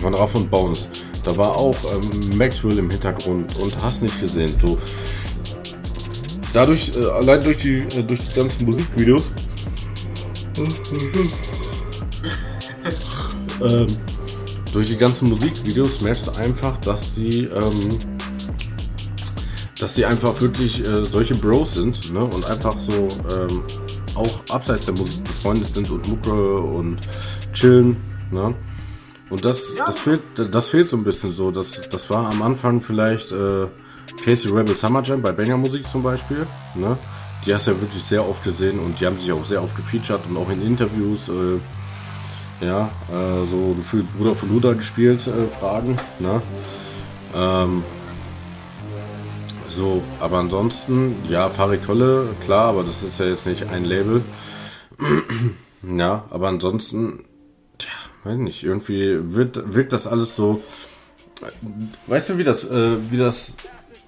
von 0.00 0.14
Raff 0.14 0.34
und 0.34 0.50
Bones, 0.50 0.88
da 1.22 1.36
war 1.36 1.56
auch 1.56 1.76
ähm, 1.92 2.36
Maxwell 2.36 2.78
im 2.78 2.90
Hintergrund 2.90 3.56
und 3.56 3.80
hast 3.82 4.02
nicht 4.02 4.20
gesehen. 4.20 4.54
So, 4.60 4.78
dadurch, 6.52 6.92
äh, 6.96 7.04
allein 7.04 7.42
durch 7.42 7.58
die, 7.58 7.78
äh, 7.78 8.02
durch 8.02 8.20
die 8.20 8.34
ganzen 8.34 8.66
Musikvideos, 8.66 9.30
ähm, 13.62 13.86
durch 14.72 14.88
die 14.88 14.96
ganzen 14.96 15.28
Musikvideos 15.28 16.00
merkst 16.00 16.28
du 16.28 16.30
einfach, 16.32 16.78
dass 16.78 17.14
sie 17.14 17.44
ähm, 17.44 17.98
dass 19.80 19.94
sie 19.94 20.04
einfach 20.04 20.38
wirklich 20.40 20.86
äh, 20.86 21.04
solche 21.04 21.34
Bros 21.34 21.74
sind 21.74 22.12
ne? 22.12 22.22
und 22.22 22.44
einfach 22.44 22.78
so 22.78 23.08
ähm, 23.30 23.62
auch 24.14 24.42
abseits 24.50 24.84
der 24.84 24.94
Musik 24.94 25.24
befreundet 25.24 25.72
sind 25.72 25.90
und 25.90 26.06
Mucke 26.06 26.60
und 26.60 26.98
chillen. 27.52 27.96
Ne? 28.30 28.54
Und 29.30 29.44
das, 29.44 29.74
ja. 29.76 29.86
das, 29.86 29.98
fehlt, 30.00 30.20
das 30.36 30.68
fehlt 30.68 30.88
so 30.88 30.96
ein 30.96 31.04
bisschen 31.04 31.32
so. 31.32 31.50
Das, 31.50 31.80
das 31.88 32.10
war 32.10 32.30
am 32.30 32.42
Anfang 32.42 32.80
vielleicht 32.80 33.32
äh, 33.32 33.66
Casey 34.24 34.50
Rebel 34.52 34.76
Summer 34.76 35.02
Jam 35.02 35.22
bei 35.22 35.32
Banger 35.32 35.56
Musik 35.56 35.88
zum 35.88 36.02
Beispiel. 36.02 36.46
Ne? 36.74 36.98
Die 37.46 37.54
hast 37.54 37.66
du 37.66 37.70
ja 37.70 37.80
wirklich 37.80 38.02
sehr 38.02 38.28
oft 38.28 38.42
gesehen 38.42 38.80
und 38.80 39.00
die 39.00 39.06
haben 39.06 39.18
sich 39.18 39.32
auch 39.32 39.44
sehr 39.44 39.62
oft 39.62 39.74
gefeatured 39.76 40.20
und 40.28 40.36
auch 40.36 40.50
in 40.50 40.60
Interviews. 40.60 41.28
Äh, 41.28 41.58
ja, 42.60 42.90
äh, 43.10 43.46
so 43.46 43.74
gefühlt 43.74 44.06
Bruder 44.16 44.34
von 44.34 44.50
Luda 44.50 44.72
gespielt, 44.74 45.26
äh, 45.26 45.48
Fragen. 45.48 45.96
Ne? 46.18 46.42
Ähm, 47.34 47.82
so, 49.68 50.02
aber 50.18 50.38
ansonsten, 50.38 51.16
ja, 51.28 51.48
Farid 51.48 51.84
Tolle, 51.84 52.28
klar, 52.44 52.68
aber 52.70 52.82
das 52.82 53.02
ist 53.02 53.18
ja 53.18 53.26
jetzt 53.26 53.46
nicht 53.46 53.68
ein 53.68 53.84
Label. 53.84 54.22
ja, 55.82 56.24
aber 56.30 56.48
ansonsten, 56.48 57.20
weiß 58.24 58.36
nicht, 58.38 58.62
irgendwie 58.62 59.34
wird, 59.34 59.74
wirkt 59.74 59.92
das 59.92 60.06
alles 60.06 60.36
so. 60.36 60.62
Weißt 62.06 62.28
du, 62.28 62.38
wie 62.38 62.44
das, 62.44 62.64
äh, 62.64 62.96
wie 63.10 63.16
das, 63.16 63.54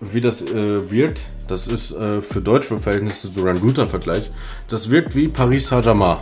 wie 0.01 0.21
das 0.21 0.43
äh, 0.43 0.91
wirkt? 0.91 1.25
Das 1.49 1.67
ist 1.67 1.93
äh, 1.93 2.23
für 2.23 2.41
deutsche 2.41 2.79
Verhältnisse 2.79 3.29
sogar 3.29 3.55
ein 3.55 3.61
guter 3.61 3.87
Vergleich. 3.87 4.31
Das 4.69 4.91
wirkt 4.91 5.15
wie 5.15 5.29
Paris 5.29 5.69
Saint-Germain. 5.69 6.19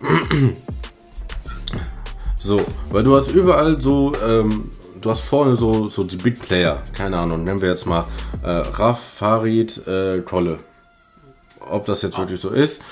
so, 2.36 2.60
weil 2.90 3.04
du 3.04 3.16
hast 3.16 3.30
überall 3.30 3.80
so 3.80 4.12
ähm, 4.26 4.70
du 5.04 5.10
hast 5.10 5.20
vorne 5.20 5.54
so, 5.56 5.88
so 5.88 6.02
die 6.02 6.16
Big 6.16 6.40
Player, 6.40 6.82
keine 6.94 7.18
Ahnung, 7.18 7.44
nennen 7.44 7.60
wir 7.60 7.68
jetzt 7.68 7.86
mal 7.86 8.06
äh, 8.42 8.50
Raff, 8.50 9.00
Farid, 9.00 9.86
äh, 9.86 10.22
Kolle. 10.22 10.60
Ob 11.60 11.86
das 11.86 12.02
jetzt 12.02 12.18
wirklich 12.18 12.40
so 12.40 12.50
ist, 12.50 12.82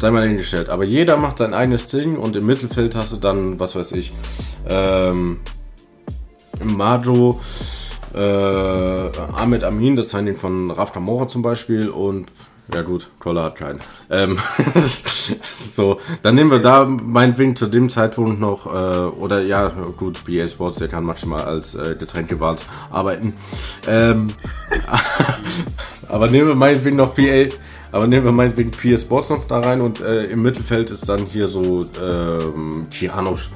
sei 0.00 0.10
mal 0.10 0.26
hingestellt. 0.26 0.68
Aber 0.68 0.84
jeder 0.84 1.16
macht 1.16 1.38
sein 1.38 1.54
eigenes 1.54 1.88
Ding 1.88 2.16
und 2.16 2.36
im 2.36 2.46
Mittelfeld 2.46 2.94
hast 2.94 3.12
du 3.12 3.16
dann, 3.16 3.60
was 3.60 3.76
weiß 3.76 3.92
ich, 3.92 4.12
ähm, 4.68 5.38
Majo, 6.62 7.40
äh, 8.14 8.20
Ahmed 8.20 9.64
Amin, 9.64 9.96
das 9.96 10.10
Signing 10.10 10.36
von 10.36 10.70
Raf 10.70 10.92
Kamora 10.92 11.28
zum 11.28 11.42
Beispiel 11.42 11.88
und 11.88 12.26
ja 12.72 12.82
gut, 12.82 13.10
Koller 13.18 13.44
hat 13.44 13.56
keinen. 13.56 13.80
Ähm, 14.10 14.38
so, 15.74 15.98
dann 16.22 16.36
nehmen 16.36 16.50
wir 16.50 16.60
da 16.60 16.84
meinetwegen 16.84 17.56
zu 17.56 17.66
dem 17.66 17.90
Zeitpunkt 17.90 18.38
noch, 18.38 18.66
äh, 18.66 18.98
oder 19.08 19.42
ja, 19.42 19.68
gut, 19.96 20.24
BA 20.24 20.46
Sports, 20.46 20.78
der 20.78 20.88
kann 20.88 21.04
maximal 21.04 21.42
als 21.42 21.74
äh, 21.74 21.96
Getränkewart 21.98 22.60
arbeiten. 22.90 23.34
Ähm, 23.88 24.28
aber 26.08 26.28
nehmen 26.28 26.48
wir 26.48 26.54
meinetwegen 26.54 26.96
noch 26.96 27.14
PA, 27.14 27.48
aber 27.92 28.06
nehmen 28.06 28.24
wir 28.24 28.32
meinetwegen 28.32 28.70
PA 28.70 28.98
Sports 28.98 29.30
noch 29.30 29.46
da 29.46 29.60
rein 29.60 29.80
und 29.80 30.00
äh, 30.00 30.24
im 30.24 30.42
Mittelfeld 30.42 30.90
ist 30.90 31.08
dann 31.08 31.26
hier 31.26 31.48
so 31.48 31.86
ähm, 32.02 32.86
Kianosch 32.90 33.50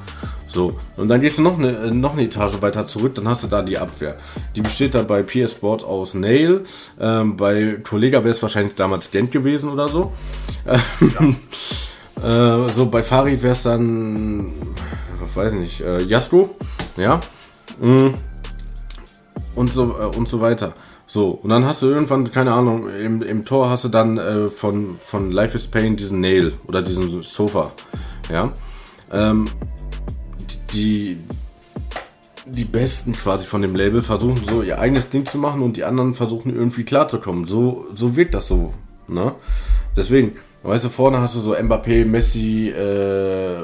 so, 0.55 0.79
und 0.95 1.09
dann 1.09 1.19
gehst 1.19 1.37
du 1.37 1.41
noch 1.41 1.59
eine, 1.59 1.93
noch 1.93 2.13
eine 2.13 2.23
Etage 2.23 2.61
weiter 2.61 2.87
zurück, 2.87 3.13
dann 3.15 3.27
hast 3.27 3.43
du 3.43 3.47
da 3.47 3.61
die 3.61 3.77
Abwehr. 3.77 4.15
Die 4.55 4.61
besteht 4.61 4.95
da 4.95 5.01
bei 5.01 5.21
PS 5.21 5.51
Sport 5.51 5.83
aus 5.83 6.13
Nail. 6.13 6.63
Ähm, 6.97 7.35
bei 7.35 7.77
Kollega 7.83 8.19
wäre 8.19 8.29
es 8.29 8.41
wahrscheinlich 8.41 8.73
damals 8.73 9.11
Gent 9.11 9.33
gewesen 9.33 9.69
oder 9.69 9.89
so. 9.89 10.13
Ja. 10.65 11.35
äh, 12.65 12.69
so, 12.69 12.85
bei 12.85 13.03
Farid 13.03 13.43
wäre 13.43 13.51
es 13.51 13.63
dann, 13.63 14.53
weiß 15.33 15.51
nicht, 15.51 15.81
äh, 15.81 16.01
Jasko, 16.03 16.55
ja. 16.95 17.19
Mm. 17.81 18.13
Und 19.55 19.73
so, 19.73 19.99
äh, 19.99 20.15
und 20.15 20.29
so 20.29 20.39
weiter. 20.39 20.73
So, 21.15 21.29
und 21.29 21.49
dann 21.49 21.63
hast 21.63 21.81
du 21.81 21.87
irgendwann, 21.87 22.29
keine 22.29 22.51
Ahnung, 22.51 22.89
im, 22.89 23.21
im 23.21 23.45
Tor 23.45 23.69
hast 23.69 23.85
du 23.85 23.87
dann 23.87 24.17
äh, 24.17 24.49
von, 24.49 24.97
von 24.99 25.31
Life 25.31 25.55
is 25.55 25.65
Pain 25.65 25.95
diesen 25.95 26.19
Nail 26.19 26.51
oder 26.67 26.81
diesen 26.81 27.23
Sofa. 27.23 27.71
Ja. 28.29 28.51
Ähm, 29.13 29.45
die, 30.73 31.17
die 32.45 32.65
Besten 32.65 33.13
quasi 33.13 33.45
von 33.45 33.61
dem 33.61 33.77
Label 33.77 34.01
versuchen 34.01 34.41
so 34.45 34.61
ihr 34.61 34.77
eigenes 34.77 35.07
Ding 35.07 35.25
zu 35.25 35.37
machen 35.37 35.61
und 35.61 35.77
die 35.77 35.85
anderen 35.85 36.15
versuchen 36.15 36.53
irgendwie 36.53 36.83
klarzukommen. 36.83 37.47
So, 37.47 37.85
so 37.93 38.17
wirkt 38.17 38.33
das 38.33 38.49
so. 38.49 38.73
Ne? 39.07 39.35
Deswegen, 39.95 40.33
weißt 40.63 40.83
du, 40.83 40.89
vorne 40.89 41.21
hast 41.21 41.35
du 41.35 41.39
so 41.39 41.55
Mbappé, 41.55 42.03
Messi, 42.03 42.71
äh, 42.71 43.61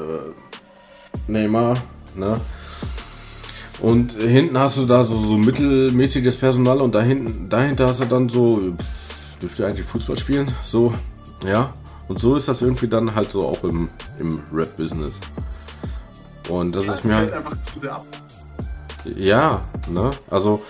Neymar, 1.28 1.76
ne? 2.16 2.40
Und 3.80 4.12
hinten 4.12 4.58
hast 4.58 4.76
du 4.76 4.86
da 4.86 5.04
so, 5.04 5.18
so 5.18 5.36
mittelmäßiges 5.36 6.36
Personal 6.36 6.80
und 6.80 6.94
da 6.94 7.02
hinten, 7.02 7.48
dahinter 7.48 7.88
hast 7.88 8.00
du 8.00 8.04
dann 8.04 8.28
so, 8.28 8.74
pff, 8.78 9.38
dürfte 9.40 9.66
eigentlich 9.66 9.86
Fußball 9.86 10.18
spielen? 10.18 10.54
So, 10.62 10.94
ja. 11.44 11.74
Und 12.08 12.18
so 12.18 12.36
ist 12.36 12.48
das 12.48 12.62
irgendwie 12.62 12.88
dann 12.88 13.14
halt 13.14 13.30
so 13.30 13.46
auch 13.46 13.64
im, 13.64 13.88
im 14.18 14.40
Rap-Business. 14.52 15.14
Und 16.48 16.76
das 16.76 16.86
ja, 16.86 16.92
ist 16.92 17.04
mir 17.04 17.16
halt 17.16 17.32
einfach 17.32 17.62
zu 17.62 17.78
sehr 17.78 17.94
ab. 17.94 18.06
Ja, 19.16 19.62
ne? 19.88 20.10
Also 20.30 20.62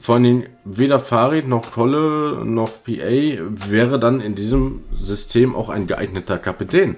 vor 0.00 0.16
allem 0.16 0.44
weder 0.64 0.98
Farid 0.98 1.46
noch 1.46 1.70
Kolle 1.70 2.44
noch 2.44 2.70
PA 2.84 3.38
wäre 3.48 3.98
dann 3.98 4.20
in 4.20 4.34
diesem 4.34 4.82
System 5.00 5.54
auch 5.54 5.68
ein 5.68 5.86
geeigneter 5.86 6.38
Kapitän. 6.38 6.96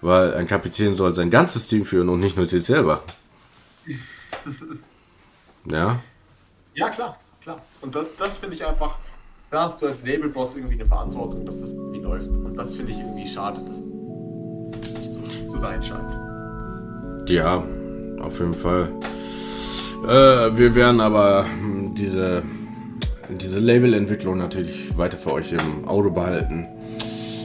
Weil 0.00 0.34
ein 0.34 0.46
Kapitän 0.46 0.94
soll 0.94 1.14
sein 1.14 1.30
ganzes 1.30 1.66
Team 1.66 1.84
führen 1.84 2.08
und 2.08 2.20
nicht 2.20 2.36
nur 2.36 2.46
sich 2.46 2.64
selber. 2.64 3.02
ja. 5.70 6.00
Ja, 6.74 6.88
klar, 6.88 7.18
klar. 7.40 7.60
Und 7.80 7.94
das, 7.94 8.06
das 8.18 8.38
finde 8.38 8.56
ich 8.56 8.64
einfach, 8.64 8.98
da 9.50 9.64
hast 9.64 9.82
du 9.82 9.86
als 9.86 10.04
Labelboss 10.04 10.56
irgendwie 10.56 10.74
eine 10.74 10.86
Verantwortung, 10.86 11.44
dass 11.44 11.60
das 11.60 11.72
irgendwie 11.72 12.00
läuft. 12.00 12.28
Und 12.28 12.54
das 12.56 12.76
finde 12.76 12.92
ich 12.92 12.98
irgendwie 12.98 13.26
schade, 13.26 13.60
dass 13.64 13.76
das 13.76 14.98
nicht 14.98 15.12
so 15.12 15.46
zu 15.46 15.58
sein 15.58 15.82
scheint. 15.82 16.18
Ja, 17.28 17.62
auf 18.20 18.38
jeden 18.38 18.54
Fall. 18.54 18.88
Äh, 20.04 20.56
wir 20.56 20.74
werden 20.74 21.00
aber 21.00 21.46
diese, 21.94 22.42
diese 23.28 23.58
Labelentwicklung 23.58 24.38
natürlich 24.38 24.96
weiter 24.96 25.18
für 25.18 25.32
euch 25.34 25.52
im 25.52 25.86
Auto 25.86 26.10
behalten. 26.10 26.66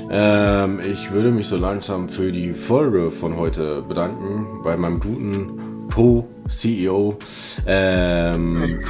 Ähm, 0.10 0.79
ich 0.79 1.12
würde 1.12 1.31
mich 1.31 1.47
so 1.47 1.58
langsam 1.58 2.10
für 2.10 2.31
die 2.31 2.53
Folge 2.53 3.12
von 3.12 3.38
heute 3.38 3.81
bedanken 3.81 4.62
bei 4.63 4.77
meinem 4.77 4.99
guten 4.99 5.64
Co-CEO 5.95 7.17
ähm, 7.65 8.84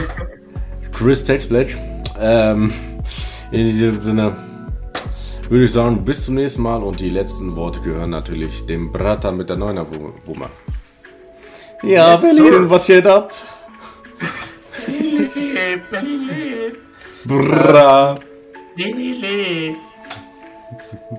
Chris 0.92 1.24
Textblatt. 1.24 1.68
Ähm, 2.20 2.74
in 3.52 3.68
diesem 3.70 4.02
Sinne 4.02 4.36
würde 5.50 5.66
ich 5.66 5.72
sagen, 5.72 6.04
bis 6.04 6.26
zum 6.26 6.34
nächsten 6.36 6.64
Mal 6.64 6.82
und 6.82 7.00
die 7.00 7.10
letzten 7.10 7.56
Worte 7.56 7.80
gehören 7.82 8.10
natürlich 8.10 8.66
dem 8.66 8.92
Bratter 8.92 9.32
mit 9.32 9.50
der 9.50 9.58
Neuner 9.58 9.86
Wummer. 10.26 10.50
Ja, 11.84 12.14
Yes, 12.14 12.22
Berlin, 12.22 12.54
sir. 12.64 12.70
was 12.72 12.86
geht 12.88 13.06
ab? 13.06 13.32
Bra. 17.26 18.16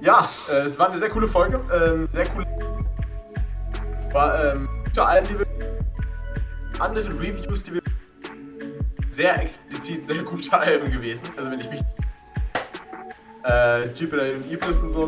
Ja, 0.03 0.29
äh, 0.51 0.63
es 0.65 0.77
war 0.79 0.89
eine 0.89 0.99
sehr 0.99 1.11
coole 1.11 1.29
Folge. 1.29 1.61
Ähm, 1.73 2.09
sehr 2.13 2.25
cool. 2.37 2.45
War 4.13 4.53
ähm, 4.53 4.69
allen 4.97 5.25
die 5.25 5.39
wir 5.39 5.46
anderen 6.81 7.19
Reviews, 7.19 7.63
die 7.63 7.75
wir 7.75 7.83
sehr 9.11 9.43
explizit 9.43 10.07
sehr 10.07 10.23
gute 10.23 10.59
Alben 10.59 10.91
gewesen. 10.91 11.23
Also 11.37 11.51
wenn 11.51 11.61
ich 11.61 11.71
mich 11.71 11.81
äh, 13.49 13.87
Jupiter 13.95 14.23
und 14.35 14.51
Iblis 14.51 14.77
und 14.79 14.93
so 14.93 15.03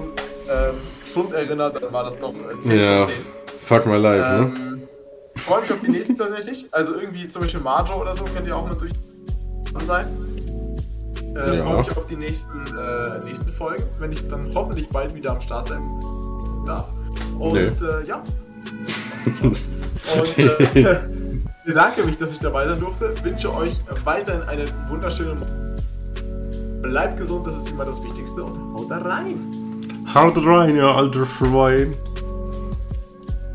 ähm, 0.51 0.75
schon 1.13 1.33
erinnert, 1.33 1.83
dann 1.83 1.93
war 1.93 2.05
das 2.05 2.19
doch 2.19 2.33
äh, 2.35 2.61
10 2.63 2.79
Ja, 2.81 3.07
10. 3.07 3.15
fuck 3.59 3.87
my 3.87 3.97
life, 3.97 4.29
ne? 4.31 4.55
Ähm, 4.57 4.83
ich 5.35 5.43
freue 5.43 5.61
mich 5.63 5.73
auf 5.73 5.81
die 5.81 5.91
nächsten 5.91 6.17
tatsächlich. 6.17 6.69
Also 6.73 6.95
irgendwie 6.99 7.29
zum 7.29 7.43
Beispiel 7.43 7.61
Marjo 7.61 8.01
oder 8.01 8.13
so 8.15 8.25
könnte 8.25 8.51
ja 8.51 8.57
auch 8.57 8.69
natürlich 8.69 8.95
dran 9.73 9.87
sein. 9.87 10.07
Äh, 11.37 11.57
Ja. 11.59 11.65
freue 11.65 11.79
mich 11.81 11.97
auf 11.97 12.07
die 12.07 12.17
nächsten, 12.17 12.59
äh, 12.77 13.25
nächsten 13.25 13.53
Folgen, 13.53 13.83
wenn 13.99 14.13
ich 14.13 14.27
dann 14.29 14.51
hoffentlich 14.55 14.89
bald 14.89 15.15
wieder 15.15 15.33
am 15.33 15.41
Start 15.41 15.69
sein 15.69 15.83
darf. 16.67 16.89
Und 17.39 17.53
Nee. 17.53 17.67
äh, 17.87 18.05
ja. 18.07 18.23
Und 19.43 20.39
äh, 20.39 21.01
bedanke 21.69 22.03
mich, 22.03 22.17
dass 22.17 22.33
ich 22.33 22.39
dabei 22.39 22.67
sein 22.67 22.81
durfte. 22.81 23.13
Wünsche 23.23 23.55
euch 23.55 23.75
weiterhin 24.05 24.43
einen 24.49 24.69
wunderschönen 24.89 25.45
Bleibt 26.81 27.19
gesund, 27.19 27.47
das 27.47 27.57
ist 27.57 27.71
immer 27.71 27.85
das 27.85 28.03
Wichtigste 28.03 28.43
und 28.43 28.75
haut 28.75 28.91
da 28.91 28.99
rein. 28.99 29.83
Haut 30.15 30.37
rein, 30.39 30.77
ihr 30.77 30.87
alter 30.87 31.27
Schwein. 31.27 31.95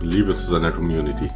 Liebe 0.02 0.36
zu 0.36 0.52
seiner 0.52 0.72
Community. 0.72 1.32